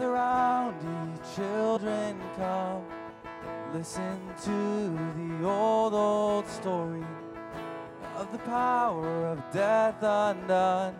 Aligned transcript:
Gather 0.00 0.12
round, 0.14 0.80
ye 0.80 0.96
children, 1.36 2.16
come. 2.34 2.84
Listen 3.74 4.18
to 4.44 4.96
the 5.18 5.46
old, 5.46 5.92
old 5.92 6.48
story 6.48 7.04
of 8.16 8.32
the 8.32 8.38
power 8.38 9.26
of 9.26 9.42
death 9.52 10.02
undone 10.02 10.94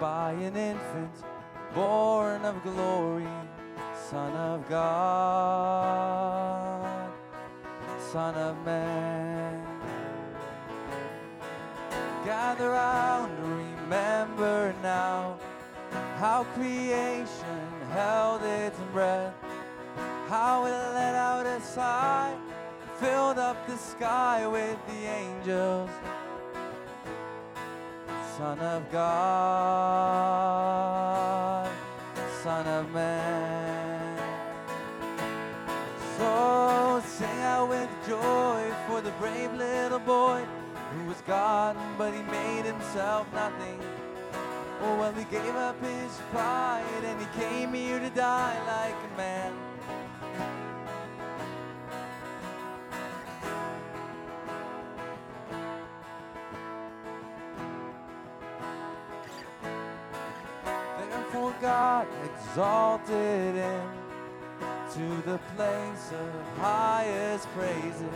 by 0.00 0.32
an 0.32 0.56
infant 0.56 1.22
born 1.74 2.46
of 2.46 2.62
glory, 2.62 3.28
Son 4.08 4.32
of 4.32 4.66
God, 4.70 5.92
Son 8.10 8.34
of 8.36 8.56
Man. 8.64 9.62
Gather 12.24 12.70
round, 12.70 13.38
remember 13.38 14.74
now 14.82 15.38
how 16.16 16.44
creation 16.54 17.37
held 17.90 18.42
its 18.42 18.78
breath, 18.92 19.34
how 20.28 20.64
it 20.66 20.70
let 20.70 21.14
out 21.14 21.46
a 21.46 21.60
sigh, 21.60 22.36
filled 23.00 23.38
up 23.38 23.66
the 23.66 23.76
sky 23.76 24.46
with 24.46 24.78
the 24.86 25.06
angels. 25.06 25.90
Son 28.36 28.58
of 28.60 28.90
God, 28.92 29.08
Son 32.42 32.66
of 32.66 32.90
Man. 32.92 34.18
So 36.16 37.02
sing 37.04 37.40
out 37.40 37.68
with 37.68 37.88
joy 38.06 38.72
for 38.86 39.00
the 39.00 39.10
brave 39.12 39.52
little 39.54 39.98
boy 39.98 40.44
who 40.92 41.04
was 41.06 41.20
God, 41.26 41.76
but 41.96 42.12
he 42.14 42.22
made 42.22 42.64
himself 42.64 43.26
nothing. 43.32 43.80
Oh, 44.80 44.96
well, 44.96 45.12
he 45.12 45.24
gave 45.24 45.56
up 45.56 45.82
his 45.82 46.20
pride 46.30 46.84
and 47.04 47.20
he 47.20 47.26
came 47.40 47.72
here 47.74 47.98
to 47.98 48.10
die 48.10 48.58
like 48.66 48.94
a 48.94 49.16
man. 49.16 49.52
Therefore, 61.10 61.54
God 61.60 62.06
exalted 62.24 63.54
him 63.54 63.90
to 64.92 65.22
the 65.30 65.38
place 65.56 66.12
of 66.12 66.58
highest 66.58 67.48
praises, 67.54 68.14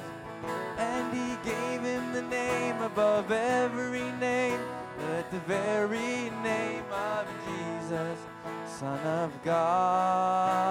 and 0.79 1.13
he 1.13 1.37
gave 1.51 1.83
him 1.83 2.13
the 2.13 2.23
name 2.23 2.81
above 2.83 3.31
every 3.33 4.11
name 4.13 4.61
at 5.01 5.31
the 5.31 5.41
very 5.41 6.31
name 6.43 6.85
of 6.93 7.27
Jesus, 7.47 8.19
Son 8.67 8.99
of 9.07 9.31
God. 9.45 10.67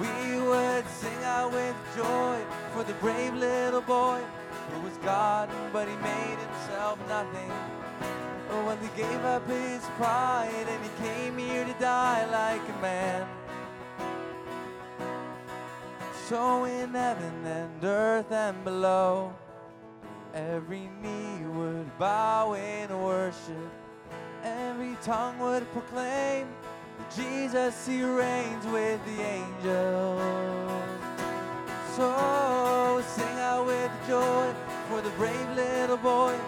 We 0.00 0.40
would 0.40 0.86
sing 0.88 1.24
out 1.24 1.52
with 1.52 1.76
joy 1.96 2.38
for 2.72 2.84
the 2.84 2.94
brave 2.94 3.34
little 3.34 3.82
boy 3.82 4.20
who 4.72 4.80
was 4.82 4.96
God, 4.98 5.48
but 5.72 5.88
he 5.88 5.96
made 5.96 6.38
himself 6.38 6.98
nothing. 7.08 7.52
Oh, 8.50 8.64
when 8.66 8.78
he 8.78 8.88
gave 8.96 9.24
up 9.24 9.46
his 9.48 9.84
pride 9.96 10.66
and 10.68 10.84
he 10.84 10.90
came 11.04 11.36
here 11.38 11.64
to 11.64 11.74
die 11.74 12.24
like 12.30 12.68
a 12.68 12.78
man. 12.80 13.26
So 16.28 16.64
in 16.64 16.92
heaven 16.94 17.44
and 17.46 17.84
earth 17.84 18.30
and 18.30 18.62
below, 18.64 19.32
every 20.34 20.88
knee 21.02 21.46
would 21.46 21.98
bow 21.98 22.54
in 22.54 22.88
worship, 23.02 23.70
every 24.42 24.96
tongue 25.02 25.38
would 25.38 25.70
proclaim 25.72 26.48
that 26.98 27.14
Jesus, 27.16 27.86
He 27.86 28.02
reigns 28.02 28.64
with 28.66 29.04
the 29.04 29.22
angels. 29.22 30.88
So 31.96 33.02
sing 33.06 33.38
out 33.38 33.66
with 33.66 33.90
joy 34.06 34.54
for 34.88 35.00
the 35.00 35.10
brave 35.10 35.50
little 35.56 35.96
boy 35.96 36.38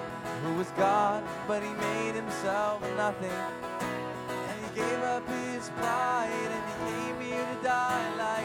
who 0.43 0.55
was 0.55 0.69
God, 0.77 1.23
but 1.47 1.62
he 1.62 1.69
made 1.69 2.15
himself 2.15 2.81
nothing. 2.97 3.31
And 3.31 4.65
he 4.65 4.81
gave 4.81 5.00
up 5.03 5.29
his 5.29 5.69
pride 5.71 6.31
and 6.31 6.65
he 6.71 6.75
came 6.91 7.21
here 7.21 7.47
to 7.55 7.62
die 7.62 8.15
like 8.17 8.39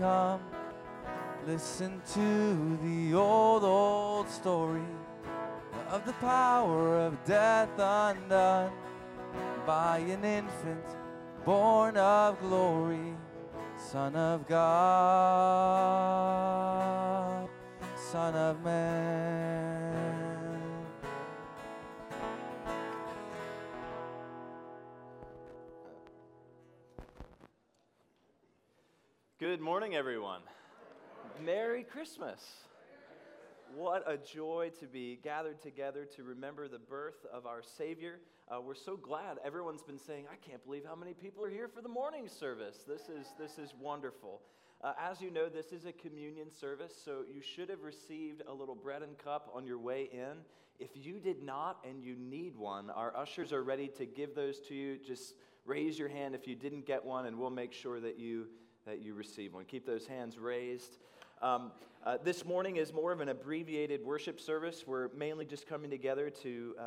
come. 0.00 0.40
Listen 1.46 2.02
to 2.14 2.78
the 2.82 3.14
old, 3.14 3.62
old 3.64 4.28
story 4.30 4.82
of 5.90 6.04
the 6.06 6.14
power 6.14 6.98
of 6.98 7.22
death 7.26 7.68
undone 7.78 8.72
by 9.66 9.98
an 9.98 10.24
infant 10.24 10.86
born 11.44 11.98
of 11.98 12.40
glory, 12.40 13.14
Son 13.76 14.16
of 14.16 14.48
God, 14.48 14.70
Son 18.10 18.34
of 18.34 18.64
Man. 18.64 19.49
Good 29.40 29.62
morning, 29.62 29.94
everyone. 29.94 30.42
Merry 31.42 31.82
Christmas. 31.82 32.44
What 33.74 34.04
a 34.06 34.18
joy 34.18 34.70
to 34.80 34.86
be 34.86 35.18
gathered 35.24 35.62
together 35.62 36.04
to 36.14 36.24
remember 36.24 36.68
the 36.68 36.78
birth 36.78 37.24
of 37.32 37.46
our 37.46 37.62
Savior. 37.62 38.20
Uh, 38.50 38.60
we're 38.60 38.74
so 38.74 38.98
glad. 38.98 39.38
Everyone's 39.42 39.82
been 39.82 39.98
saying, 39.98 40.26
I 40.30 40.36
can't 40.46 40.62
believe 40.62 40.84
how 40.84 40.94
many 40.94 41.14
people 41.14 41.42
are 41.42 41.48
here 41.48 41.68
for 41.68 41.80
the 41.80 41.88
morning 41.88 42.28
service. 42.28 42.84
This 42.86 43.08
is, 43.08 43.28
this 43.38 43.56
is 43.56 43.72
wonderful. 43.80 44.42
Uh, 44.84 44.92
as 45.00 45.22
you 45.22 45.30
know, 45.30 45.48
this 45.48 45.72
is 45.72 45.86
a 45.86 45.92
communion 45.92 46.52
service, 46.52 46.92
so 47.02 47.22
you 47.34 47.40
should 47.40 47.70
have 47.70 47.80
received 47.80 48.42
a 48.46 48.52
little 48.52 48.74
bread 48.74 49.00
and 49.00 49.16
cup 49.16 49.50
on 49.54 49.64
your 49.66 49.78
way 49.78 50.10
in. 50.12 50.36
If 50.78 50.90
you 50.92 51.18
did 51.18 51.42
not 51.42 51.78
and 51.88 52.04
you 52.04 52.14
need 52.14 52.58
one, 52.58 52.90
our 52.90 53.16
ushers 53.16 53.54
are 53.54 53.62
ready 53.62 53.88
to 53.96 54.04
give 54.04 54.34
those 54.34 54.60
to 54.68 54.74
you. 54.74 54.98
Just 54.98 55.32
raise 55.64 55.98
your 55.98 56.08
hand 56.10 56.34
if 56.34 56.46
you 56.46 56.56
didn't 56.56 56.84
get 56.84 57.02
one, 57.02 57.24
and 57.24 57.38
we'll 57.38 57.48
make 57.48 57.72
sure 57.72 58.00
that 58.00 58.18
you, 58.18 58.48
that 58.90 59.02
you 59.02 59.14
receive 59.14 59.54
one. 59.54 59.64
Keep 59.66 59.86
those 59.86 60.04
hands 60.04 60.36
raised. 60.36 60.98
Um, 61.40 61.70
uh, 62.04 62.18
this 62.24 62.44
morning 62.44 62.74
is 62.74 62.92
more 62.92 63.12
of 63.12 63.20
an 63.20 63.28
abbreviated 63.28 64.04
worship 64.04 64.40
service. 64.40 64.82
We're 64.84 65.10
mainly 65.16 65.44
just 65.44 65.68
coming 65.68 65.88
together 65.88 66.28
to 66.42 66.74
uh, 66.76 66.84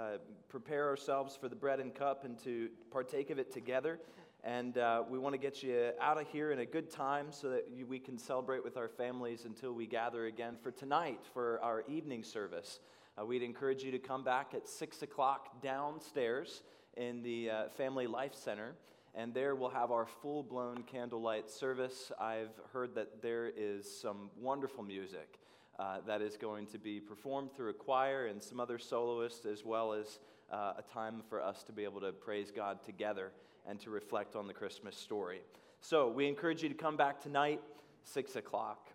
prepare 0.50 0.90
ourselves 0.90 1.38
for 1.40 1.48
the 1.48 1.56
bread 1.56 1.80
and 1.80 1.96
cup 1.96 2.26
and 2.26 2.38
to 2.44 2.68
partake 2.92 3.30
of 3.30 3.40
it 3.40 3.54
together. 3.54 4.02
And 4.44 4.78
uh, 4.78 5.04
we 5.10 5.18
want 5.18 5.34
to 5.34 5.40
get 5.40 5.64
you 5.64 5.92
out 6.02 6.20
of 6.20 6.28
here 6.28 6.52
in 6.52 6.60
a 6.60 6.66
good 6.66 6.92
time 6.92 7.28
so 7.30 7.50
that 7.52 7.70
you, 7.74 7.86
we 7.86 8.00
can 8.00 8.18
celebrate 8.18 8.66
with 8.66 8.76
our 8.76 8.90
families 8.90 9.46
until 9.46 9.72
we 9.72 9.88
gather 9.88 10.26
again 10.26 10.58
for 10.62 10.72
tonight 10.72 11.22
for 11.34 11.62
our 11.64 11.86
evening 11.88 12.26
service. 12.26 12.82
Uh, 13.18 13.26
we'd 13.26 13.44
encourage 13.44 13.82
you 13.82 13.92
to 13.92 14.00
come 14.00 14.26
back 14.26 14.52
at 14.54 14.68
6 14.68 15.04
o'clock 15.04 15.62
downstairs 15.62 16.64
in 16.98 17.24
the 17.24 17.50
uh, 17.50 17.70
Family 17.70 18.08
Life 18.08 18.36
Center 18.36 18.76
and 19.16 19.34
there 19.34 19.56
we'll 19.56 19.70
have 19.70 19.92
our 19.92 20.06
full 20.06 20.44
blown 20.44 20.84
candlelight 20.84 21.50
service. 21.50 22.12
I've 22.20 22.60
heard 22.72 22.96
that 22.96 23.22
there 23.22 23.52
is 23.56 23.90
some 24.02 24.30
wonderful 24.40 24.84
music 24.84 25.40
uh, 25.80 25.98
that 26.08 26.22
is 26.22 26.38
going 26.38 26.68
to 26.68 26.80
be 26.80 27.00
performed 27.00 27.52
through 27.56 27.70
a 27.70 27.74
choir 27.74 28.28
and 28.28 28.42
some 28.42 28.60
other 28.60 28.78
soloists, 28.78 29.46
as 29.46 29.64
well 29.64 29.94
as 29.94 30.20
uh, 30.52 30.74
a 30.78 30.84
time 30.94 31.22
for 31.30 31.42
us 31.42 31.64
to 31.64 31.72
be 31.72 31.84
able 31.84 32.02
to 32.02 32.12
praise 32.12 32.52
God 32.52 32.84
together 32.84 33.32
and 33.68 33.80
to 33.82 33.90
reflect 33.90 34.36
on 34.36 34.48
the 34.48 34.54
Christmas 34.54 34.96
story. 34.96 35.42
So 35.82 36.10
we 36.10 36.28
encourage 36.28 36.64
you 36.64 36.70
to 36.70 36.76
come 36.76 36.98
back 36.98 37.22
tonight, 37.22 37.62
6 38.04 38.36
o'clock. 38.36 38.90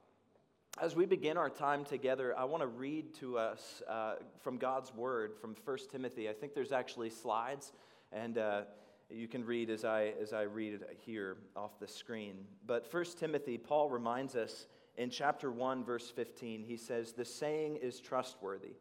As 0.80 0.94
we 0.94 1.06
begin 1.06 1.36
our 1.36 1.50
time 1.50 1.84
together, 1.84 2.36
I 2.38 2.44
want 2.44 2.62
to 2.62 2.68
read 2.68 3.14
to 3.14 3.38
us 3.38 3.82
uh, 3.88 4.14
from 4.42 4.58
God's 4.58 4.94
Word 4.94 5.32
from 5.40 5.56
1 5.64 5.78
Timothy. 5.90 6.28
I 6.28 6.32
think 6.32 6.54
there's 6.54 6.72
actually 6.72 7.10
slides, 7.10 7.72
and 8.12 8.38
uh, 8.38 8.62
you 9.10 9.28
can 9.28 9.44
read 9.44 9.70
as 9.70 9.84
I, 9.84 10.12
as 10.20 10.32
I 10.32 10.42
read 10.42 10.74
it 10.74 10.98
here 11.04 11.36
off 11.56 11.78
the 11.80 11.88
screen. 11.88 12.36
But 12.66 12.92
1 12.92 13.04
Timothy, 13.18 13.58
Paul 13.58 13.88
reminds 13.88 14.36
us 14.36 14.66
in 14.96 15.10
chapter 15.10 15.50
1, 15.50 15.84
verse 15.84 16.10
15, 16.10 16.64
he 16.64 16.76
says, 16.76 17.12
The 17.12 17.24
saying 17.24 17.76
is 17.76 18.00
trustworthy 18.00 18.74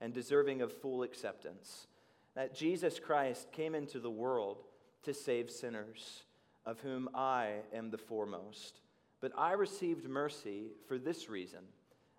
and 0.00 0.12
deserving 0.12 0.62
of 0.62 0.72
full 0.72 1.02
acceptance 1.02 1.86
that 2.34 2.54
Jesus 2.54 2.98
Christ 2.98 3.52
came 3.52 3.74
into 3.74 3.98
the 3.98 4.10
world 4.10 4.62
to 5.02 5.14
save 5.14 5.50
sinners, 5.50 6.24
of 6.66 6.80
whom 6.80 7.08
I 7.14 7.54
am 7.72 7.90
the 7.90 7.98
foremost. 7.98 8.80
But 9.20 9.32
I 9.36 9.52
received 9.52 10.08
mercy 10.08 10.68
for 10.86 10.98
this 10.98 11.28
reason, 11.28 11.60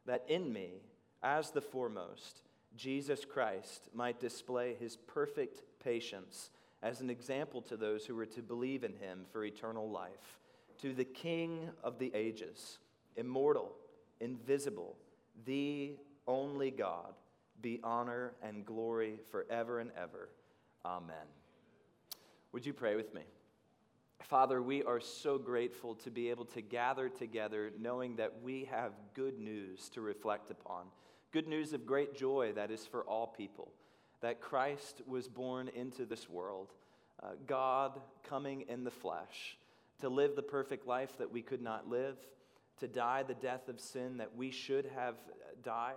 that 0.06 0.26
in 0.28 0.52
me, 0.52 0.82
as 1.24 1.52
the 1.52 1.62
foremost, 1.62 2.42
Jesus 2.76 3.26
Christ 3.26 3.90
might 3.94 4.20
display 4.20 4.76
his 4.80 4.96
perfect 4.96 5.62
patience 5.84 6.50
as 6.84 7.02
an 7.02 7.10
example 7.10 7.62
to 7.62 7.78
those 7.78 8.06
who 8.06 8.16
were 8.16 8.26
to 8.26 8.42
believe 8.42 8.84
in 8.84 8.94
him 8.94 9.26
for 9.32 9.44
eternal 9.44 9.90
life. 9.90 10.40
To 10.82 10.94
the 10.94 11.06
King 11.06 11.70
of 11.84 12.00
the 12.00 12.12
ages, 12.16 12.80
immortal, 13.16 13.74
invisible, 14.20 14.96
the 15.46 15.96
only 16.28 16.72
God, 16.72 17.14
be 17.62 17.80
honor 17.84 18.34
and 18.42 18.66
glory 18.66 19.20
forever 19.30 19.80
and 19.80 19.92
ever. 19.96 20.30
Amen. 20.84 21.16
Would 22.52 22.66
you 22.66 22.74
pray 22.74 22.96
with 22.96 23.14
me? 23.14 23.22
Father, 24.24 24.62
we 24.62 24.84
are 24.84 25.00
so 25.00 25.38
grateful 25.38 25.96
to 25.96 26.12
be 26.12 26.30
able 26.30 26.46
to 26.46 26.62
gather 26.62 27.10
together 27.10 27.72
knowing 27.80 28.16
that 28.16 28.42
we 28.42 28.66
have 28.66 28.94
good 29.14 29.40
news 29.40 29.90
to 29.90 30.02
reflect 30.02 30.50
upon. 30.52 30.86
Good 31.32 31.48
news 31.48 31.74
of 31.74 31.86
great 31.86 32.16
joy 32.16 32.52
that 32.56 32.72
is 32.72 32.86
for 32.86 33.04
all 33.04 33.28
people. 33.28 33.72
That 34.22 34.42
Christ 34.42 35.02
was 35.08 35.28
born 35.28 35.70
into 35.70 36.06
this 36.06 36.30
world, 36.30 36.68
uh, 37.22 37.30
God 37.48 38.00
coming 38.24 38.66
in 38.70 38.84
the 38.84 38.92
flesh, 38.92 39.58
to 40.02 40.10
live 40.10 40.36
the 40.36 40.44
perfect 40.44 40.88
life 40.88 41.18
that 41.18 41.32
we 41.32 41.42
could 41.42 41.62
not 41.62 41.90
live, 41.90 42.18
to 42.80 42.88
die 42.88 43.24
the 43.24 43.34
death 43.34 43.68
of 43.68 43.80
sin 43.80 44.18
that 44.18 44.36
we 44.36 44.52
should 44.52 44.86
have 44.96 45.16
died, 45.64 45.96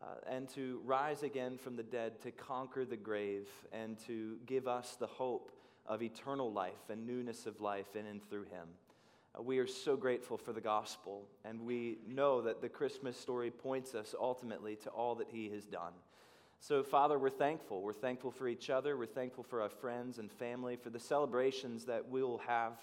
uh, 0.00 0.06
and 0.26 0.48
to 0.50 0.80
rise 0.84 1.22
again 1.22 1.58
from 1.58 1.76
the 1.76 1.82
dead 1.82 2.20
to 2.22 2.30
conquer 2.30 2.84
the 2.84 2.96
grave 2.96 3.48
and 3.72 3.98
to 4.06 4.36
give 4.46 4.66
us 4.66 4.96
the 4.98 5.06
hope 5.06 5.52
of 5.86 6.02
eternal 6.02 6.52
life 6.52 6.88
and 6.88 7.06
newness 7.06 7.46
of 7.46 7.60
life 7.60 7.96
in 7.96 8.06
and 8.06 8.22
through 8.28 8.44
him. 8.44 8.68
Uh, 9.38 9.42
we 9.42 9.58
are 9.58 9.66
so 9.66 9.96
grateful 9.96 10.36
for 10.36 10.52
the 10.52 10.60
gospel, 10.60 11.26
and 11.44 11.60
we 11.60 11.98
know 12.08 12.40
that 12.40 12.60
the 12.60 12.68
Christmas 12.68 13.18
story 13.18 13.50
points 13.50 13.94
us 13.94 14.14
ultimately 14.18 14.76
to 14.76 14.90
all 14.90 15.14
that 15.14 15.28
he 15.30 15.50
has 15.50 15.64
done. 15.66 15.92
So, 16.62 16.82
Father, 16.82 17.18
we're 17.18 17.30
thankful. 17.30 17.80
We're 17.80 17.94
thankful 17.94 18.30
for 18.30 18.46
each 18.46 18.68
other. 18.68 18.94
We're 18.94 19.06
thankful 19.06 19.44
for 19.44 19.62
our 19.62 19.70
friends 19.70 20.18
and 20.18 20.30
family, 20.30 20.76
for 20.76 20.90
the 20.90 21.00
celebrations 21.00 21.86
that 21.86 22.06
we'll 22.06 22.38
have 22.46 22.74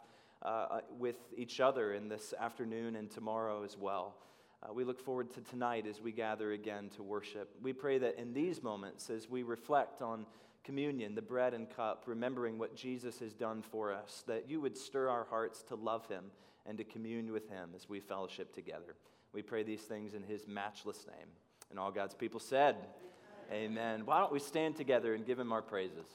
uh, 0.41 0.47
uh 0.47 0.81
with 0.97 1.17
each 1.35 1.59
other 1.59 1.93
in 1.93 2.09
this 2.09 2.33
afternoon 2.39 2.95
and 2.95 3.11
tomorrow 3.11 3.63
as 3.63 3.77
well. 3.77 4.15
Uh, 4.63 4.73
we 4.73 4.83
look 4.83 4.99
forward 4.99 5.31
to 5.31 5.41
tonight 5.41 5.85
as 5.87 6.01
we 6.01 6.11
gather 6.11 6.53
again 6.53 6.89
to 6.95 7.03
worship. 7.03 7.51
We 7.61 7.71
pray 7.71 7.99
that 7.99 8.19
in 8.19 8.33
these 8.33 8.63
moments, 8.63 9.11
as 9.11 9.29
we 9.29 9.43
reflect 9.43 10.01
on 10.01 10.25
communion, 10.63 11.13
the 11.13 11.21
bread 11.21 11.53
and 11.53 11.69
cup, 11.69 12.03
remembering 12.07 12.57
what 12.57 12.75
Jesus 12.75 13.19
has 13.19 13.35
done 13.35 13.61
for 13.61 13.93
us, 13.93 14.23
that 14.25 14.49
you 14.49 14.59
would 14.59 14.75
stir 14.75 15.07
our 15.07 15.25
hearts 15.25 15.61
to 15.63 15.75
love 15.75 16.07
him 16.07 16.25
and 16.65 16.79
to 16.79 16.83
commune 16.83 17.31
with 17.31 17.47
him 17.47 17.69
as 17.75 17.87
we 17.87 17.99
fellowship 17.99 18.55
together. 18.55 18.95
We 19.33 19.43
pray 19.43 19.61
these 19.61 19.81
things 19.81 20.15
in 20.15 20.23
his 20.23 20.47
matchless 20.47 21.05
name. 21.05 21.27
And 21.69 21.77
all 21.77 21.91
God's 21.91 22.15
people 22.15 22.39
said, 22.39 22.75
Amen. 23.51 24.01
Why 24.05 24.19
don't 24.19 24.31
we 24.33 24.39
stand 24.39 24.75
together 24.75 25.13
and 25.13 25.25
give 25.25 25.39
him 25.39 25.53
our 25.53 25.61
praises? 25.61 26.05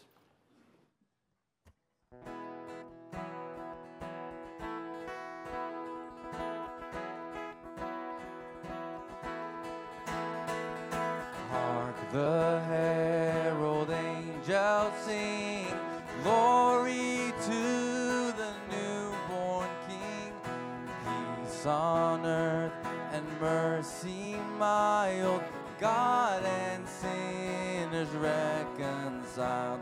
Hark 11.50 11.96
the 12.12 12.60
herald 12.66 13.90
angels 13.90 14.92
sing, 15.06 15.66
glory 16.22 17.32
to 17.46 18.32
the 18.36 18.52
newborn 18.70 19.70
King. 19.88 20.32
Peace 21.04 21.64
on 21.64 22.26
earth 22.26 22.72
and 23.12 23.24
mercy 23.40 24.36
mild, 24.58 25.42
reconciled. 28.22 29.80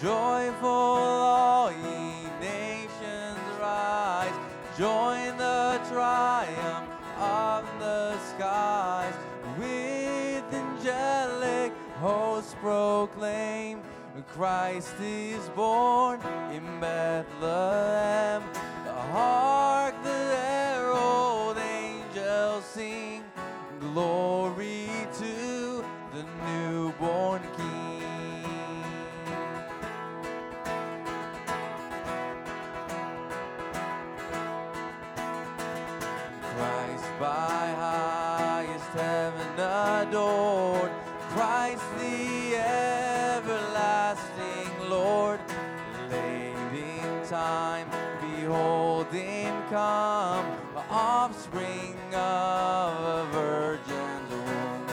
Joyful 0.00 0.68
all 0.68 1.70
ye 1.70 2.24
nations 2.40 3.38
rise, 3.60 4.32
join 4.78 5.36
the 5.36 5.80
triumph 5.90 6.90
of 7.20 7.64
the 7.78 8.18
skies 8.30 9.14
with 9.58 10.44
angelic 10.52 11.72
hosts 12.00 12.54
proclaim 12.60 13.82
Christ 14.34 14.94
is 15.00 15.48
born 15.50 16.20
in 16.52 16.80
Bethlehem. 16.80 18.42
Hark 19.12 19.94
the 20.02 20.10
herald 20.10 21.56
angels 21.58 22.64
sing, 22.64 23.24
glory 23.80 24.37
adored, 40.02 40.92
Christ 41.30 41.82
the 41.98 42.56
everlasting 43.36 44.70
Lord, 44.88 45.40
late 46.10 46.54
in 46.72 47.28
time, 47.28 47.88
behold 48.20 49.06
him 49.08 49.54
come, 49.70 50.46
offspring 50.88 51.96
of 52.14 53.04
a 53.04 53.26
virgin's 53.32 54.30
womb, 54.30 54.86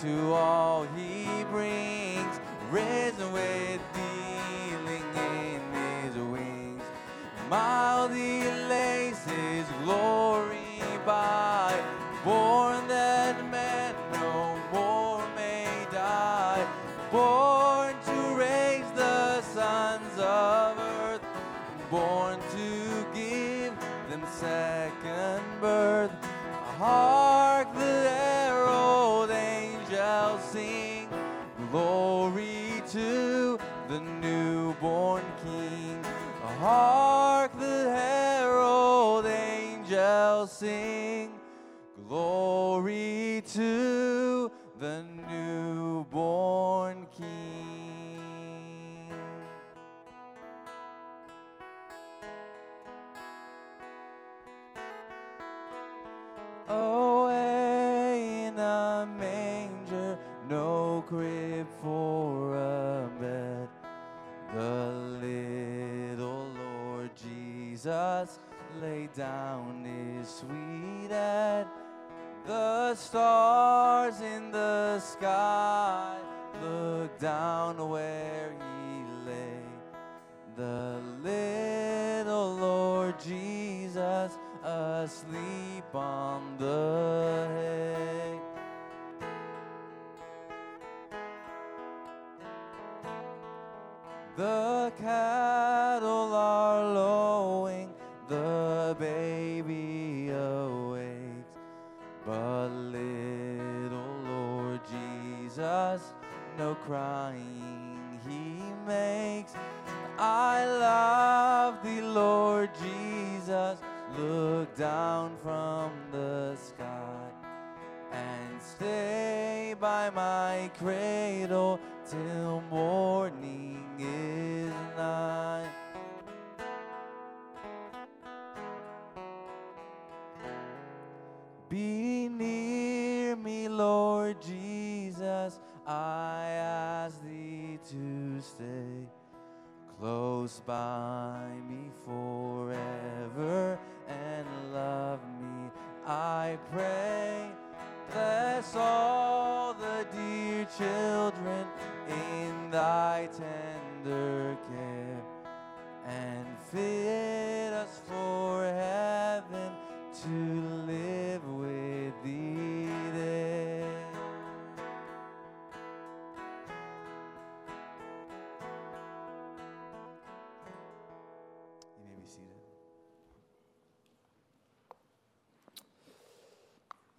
to 0.00 0.32
all 0.32 0.69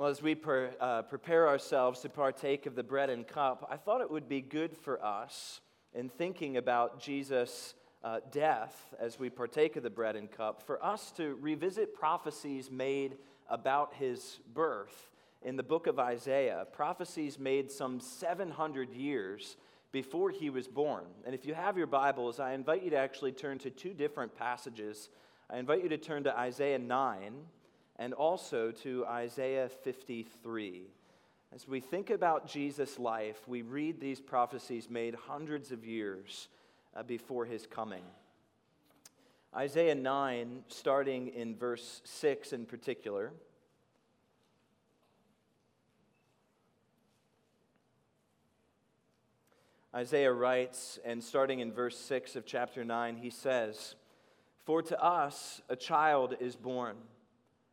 Well, 0.02 0.10
as 0.10 0.24
we 0.24 0.34
pre- 0.34 0.70
uh, 0.80 1.04
prepare 1.04 1.48
ourselves 1.48 2.00
to 2.00 2.10
partake 2.10 2.66
of 2.66 2.74
the 2.74 2.82
bread 2.82 3.12
and 3.12 3.28
cup, 3.28 3.68
I 3.70 3.78
thought 3.78 4.02
it 4.02 4.10
would 4.10 4.28
be 4.28 4.42
good 4.42 4.76
for 4.76 5.00
us 5.06 5.62
in 5.94 6.10
thinking 6.10 6.58
about 6.58 7.00
Jesus' 7.00 7.76
uh, 8.04 8.22
death 8.32 8.96
as 9.00 9.20
we 9.20 9.30
partake 9.30 9.76
of 9.76 9.84
the 9.84 9.92
bread 9.92 10.16
and 10.16 10.32
cup, 10.32 10.64
for 10.64 10.84
us 10.84 11.12
to 11.18 11.36
revisit 11.40 11.94
prophecies 11.94 12.72
made 12.72 13.18
about 13.48 13.94
his 13.94 14.40
birth 14.56 15.12
in 15.44 15.56
the 15.56 15.62
book 15.62 15.86
of 15.86 16.00
Isaiah, 16.00 16.66
prophecies 16.74 17.38
made 17.38 17.70
some 17.70 18.00
700 18.00 18.96
years 18.96 19.56
before 19.92 20.32
he 20.32 20.50
was 20.50 20.68
born. 20.68 21.06
And 21.28 21.36
if 21.36 21.46
you 21.46 21.54
have 21.54 21.78
your 21.78 21.86
Bibles, 21.86 22.40
I 22.40 22.54
invite 22.54 22.82
you 22.82 22.90
to 22.90 22.98
actually 22.98 23.34
turn 23.34 23.60
to 23.60 23.70
two 23.70 23.94
different 23.94 24.36
passages. 24.36 25.10
I 25.48 25.60
invite 25.60 25.84
you 25.84 25.90
to 25.90 25.98
turn 26.00 26.24
to 26.24 26.36
Isaiah 26.36 26.80
9 26.80 27.34
and 28.02 28.16
also 28.16 28.72
to 28.72 29.06
Isaiah 29.06 29.70
53. 29.70 30.88
As 31.54 31.68
we 31.68 31.80
think 31.80 32.10
about 32.10 32.48
Jesus' 32.48 32.98
life, 32.98 33.48
we 33.48 33.62
read 33.62 34.02
these 34.02 34.20
prophecies 34.20 34.90
made 34.90 35.14
hundreds 35.14 35.72
of 35.72 35.86
years 35.86 36.48
uh, 36.96 37.04
before 37.04 37.46
his 37.46 37.68
coming. 37.68 38.02
Isaiah 39.56 39.94
9, 39.94 40.64
starting 40.68 41.28
in 41.28 41.56
verse 41.56 42.02
6 42.04 42.54
in 42.54 42.66
particular. 42.66 43.34
Isaiah 49.94 50.34
writes, 50.34 50.98
and 51.06 51.24
starting 51.24 51.60
in 51.60 51.72
verse 51.72 52.00
6 52.00 52.36
of 52.36 52.48
chapter 52.48 52.84
9, 52.84 53.18
he 53.18 53.30
says, 53.30 53.94
For 54.66 54.82
to 54.82 55.00
us 55.00 55.62
a 55.70 55.76
child 55.76 56.36
is 56.40 56.56
born, 56.56 56.96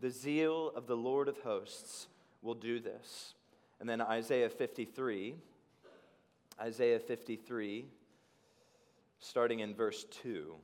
The 0.00 0.10
zeal 0.10 0.70
of 0.76 0.86
the 0.86 0.96
Lord 0.96 1.28
of 1.28 1.38
hosts 1.38 2.06
will 2.40 2.54
do 2.54 2.78
this. 2.78 3.34
And 3.80 3.88
then 3.88 4.00
Isaiah 4.00 4.48
53, 4.48 5.34
Isaiah 6.60 6.98
53, 7.00 7.86
starting 9.18 9.60
in 9.60 9.74
verse 9.74 10.04
2. 10.22 10.54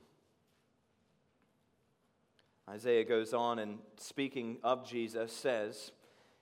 Isaiah 2.69 3.03
goes 3.03 3.33
on 3.33 3.59
and 3.59 3.77
speaking 3.97 4.57
of 4.63 4.89
Jesus 4.89 5.31
says, 5.31 5.91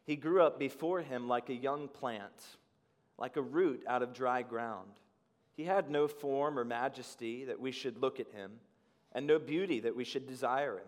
He 0.05 0.15
grew 0.15 0.41
up 0.41 0.57
before 0.57 1.01
him 1.01 1.27
like 1.27 1.50
a 1.50 1.55
young 1.55 1.88
plant, 1.88 2.57
like 3.17 3.38
a 3.38 3.41
root 3.41 3.83
out 3.88 4.01
of 4.03 4.13
dry 4.13 4.41
ground. 4.41 4.89
He 5.55 5.65
had 5.65 5.89
no 5.89 6.07
form 6.07 6.57
or 6.57 6.63
majesty 6.63 7.45
that 7.45 7.59
we 7.59 7.71
should 7.71 7.97
look 7.97 8.19
at 8.19 8.31
him, 8.31 8.51
and 9.12 9.27
no 9.27 9.38
beauty 9.38 9.79
that 9.81 9.95
we 9.95 10.03
should 10.03 10.27
desire 10.27 10.77
him. 10.77 10.88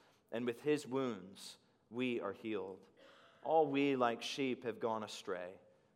and 0.31 0.45
with 0.45 0.61
his 0.61 0.87
wounds 0.87 1.57
we 1.89 2.19
are 2.21 2.33
healed. 2.33 2.79
All 3.43 3.67
we, 3.67 3.95
like 3.95 4.21
sheep, 4.21 4.65
have 4.65 4.79
gone 4.79 5.03
astray. 5.03 5.49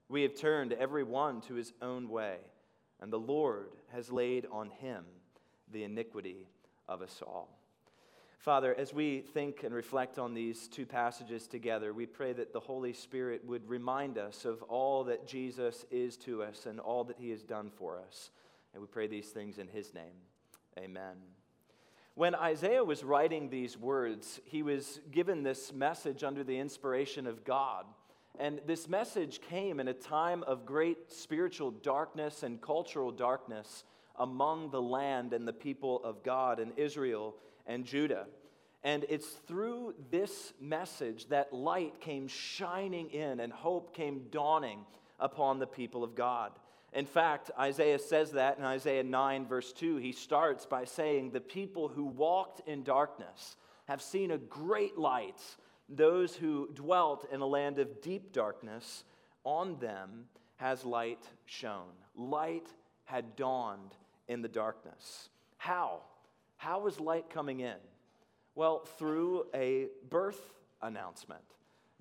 We 0.10 0.24
have 0.24 0.36
turned 0.36 0.74
every 0.74 1.04
one 1.04 1.42
to 1.42 1.54
his 1.54 1.74
own 1.82 2.10
way, 2.10 2.38
and 3.02 3.12
the 3.12 3.20
Lord 3.20 3.70
has 3.94 4.12
laid 4.12 4.46
on 4.52 4.70
him 4.70 5.04
the 5.72 5.84
iniquity 5.84 6.48
of 6.88 7.02
us 7.02 7.22
all. 7.26 7.50
Father, 8.40 8.76
as 8.76 8.94
we 8.94 9.22
think 9.22 9.64
and 9.64 9.74
reflect 9.74 10.20
on 10.20 10.36
these 10.36 10.68
two 10.68 10.86
passages 10.86 11.48
together, 11.48 11.94
we 11.94 12.06
pray 12.06 12.32
that 12.32 12.54
the 12.54 12.60
Holy 12.60 12.94
Spirit 12.94 13.44
would 13.44 13.68
remind 13.68 14.20
us 14.20 14.46
of 14.46 14.62
all 14.64 15.04
that 15.06 15.26
Jesus 15.26 15.84
is 15.90 16.16
to 16.18 16.44
us 16.44 16.68
and 16.68 16.80
all 16.80 17.04
that 17.06 17.18
he 17.18 17.32
has 17.32 17.42
done 17.42 17.72
for 17.76 17.98
us. 17.98 18.30
And 18.74 18.82
we 18.82 18.88
pray 18.88 19.08
these 19.08 19.30
things 19.30 19.58
in 19.58 19.68
his 19.68 19.96
name. 19.96 20.14
Amen. 20.78 21.35
When 22.16 22.34
Isaiah 22.34 22.84
was 22.84 23.04
writing 23.04 23.50
these 23.50 23.78
words, 23.78 24.40
he 24.46 24.64
was 24.64 25.02
given 25.12 25.44
this 25.44 25.74
message 25.74 26.24
under 26.24 26.46
the 26.46 26.58
inspiration 26.58 27.28
of 27.28 27.44
God. 27.44 27.86
And 28.40 28.62
this 28.66 28.88
message 28.88 29.42
came 29.42 29.82
in 29.82 29.90
a 29.90 29.94
time 29.94 30.42
of 30.44 30.66
great 30.66 31.12
spiritual 31.12 31.72
darkness 31.72 32.44
and 32.44 32.62
cultural 32.62 33.12
darkness 33.12 33.84
among 34.18 34.72
the 34.72 34.82
land 34.82 35.34
and 35.34 35.46
the 35.46 35.52
people 35.52 36.02
of 36.06 36.24
God 36.24 36.62
in 36.62 36.72
Israel 36.78 37.36
and 37.68 37.84
Judah. 37.84 38.28
And 38.86 39.06
it's 39.10 39.28
through 39.28 39.96
this 40.10 40.54
message 40.62 41.28
that 41.28 41.52
light 41.52 42.00
came 42.00 42.30
shining 42.30 43.10
in 43.10 43.42
and 43.42 43.52
hope 43.52 43.94
came 43.94 44.28
dawning 44.32 44.86
upon 45.20 45.60
the 45.60 45.68
people 45.68 46.02
of 46.02 46.16
God. 46.16 46.54
In 46.94 47.06
fact, 47.06 47.52
Isaiah 47.60 48.00
says 48.00 48.32
that 48.32 48.58
in 48.58 48.64
Isaiah 48.64 49.04
9, 49.04 49.46
verse 49.48 49.74
2. 49.74 49.98
He 49.98 50.12
starts 50.12 50.66
by 50.66 50.86
saying, 50.86 51.32
The 51.32 51.42
people 51.42 51.88
who 51.88 52.06
walked 52.06 52.68
in 52.68 52.84
darkness 52.84 53.58
have 53.88 54.02
seen 54.02 54.32
a 54.32 54.38
great 54.38 54.98
light. 54.98 55.42
Those 55.90 56.36
who 56.36 56.70
dwelt 56.74 57.28
in 57.32 57.42
a 57.42 57.46
land 57.46 57.80
of 57.80 58.02
deep 58.02 58.32
darkness, 58.32 59.04
on 59.44 59.78
them 59.80 60.26
has 60.58 60.86
light 60.86 61.24
shone. 61.46 61.92
Light 62.16 62.68
had 63.04 63.36
dawned 63.36 63.94
in 64.28 64.42
the 64.42 64.48
darkness. 64.48 65.30
How? 65.58 66.02
How 66.58 66.80
was 66.80 67.00
light 67.00 67.30
coming 67.30 67.60
in? 67.60 67.76
Well, 68.56 68.80
through 68.98 69.48
a 69.54 69.88
birth 70.10 70.42
announcement. 70.82 71.44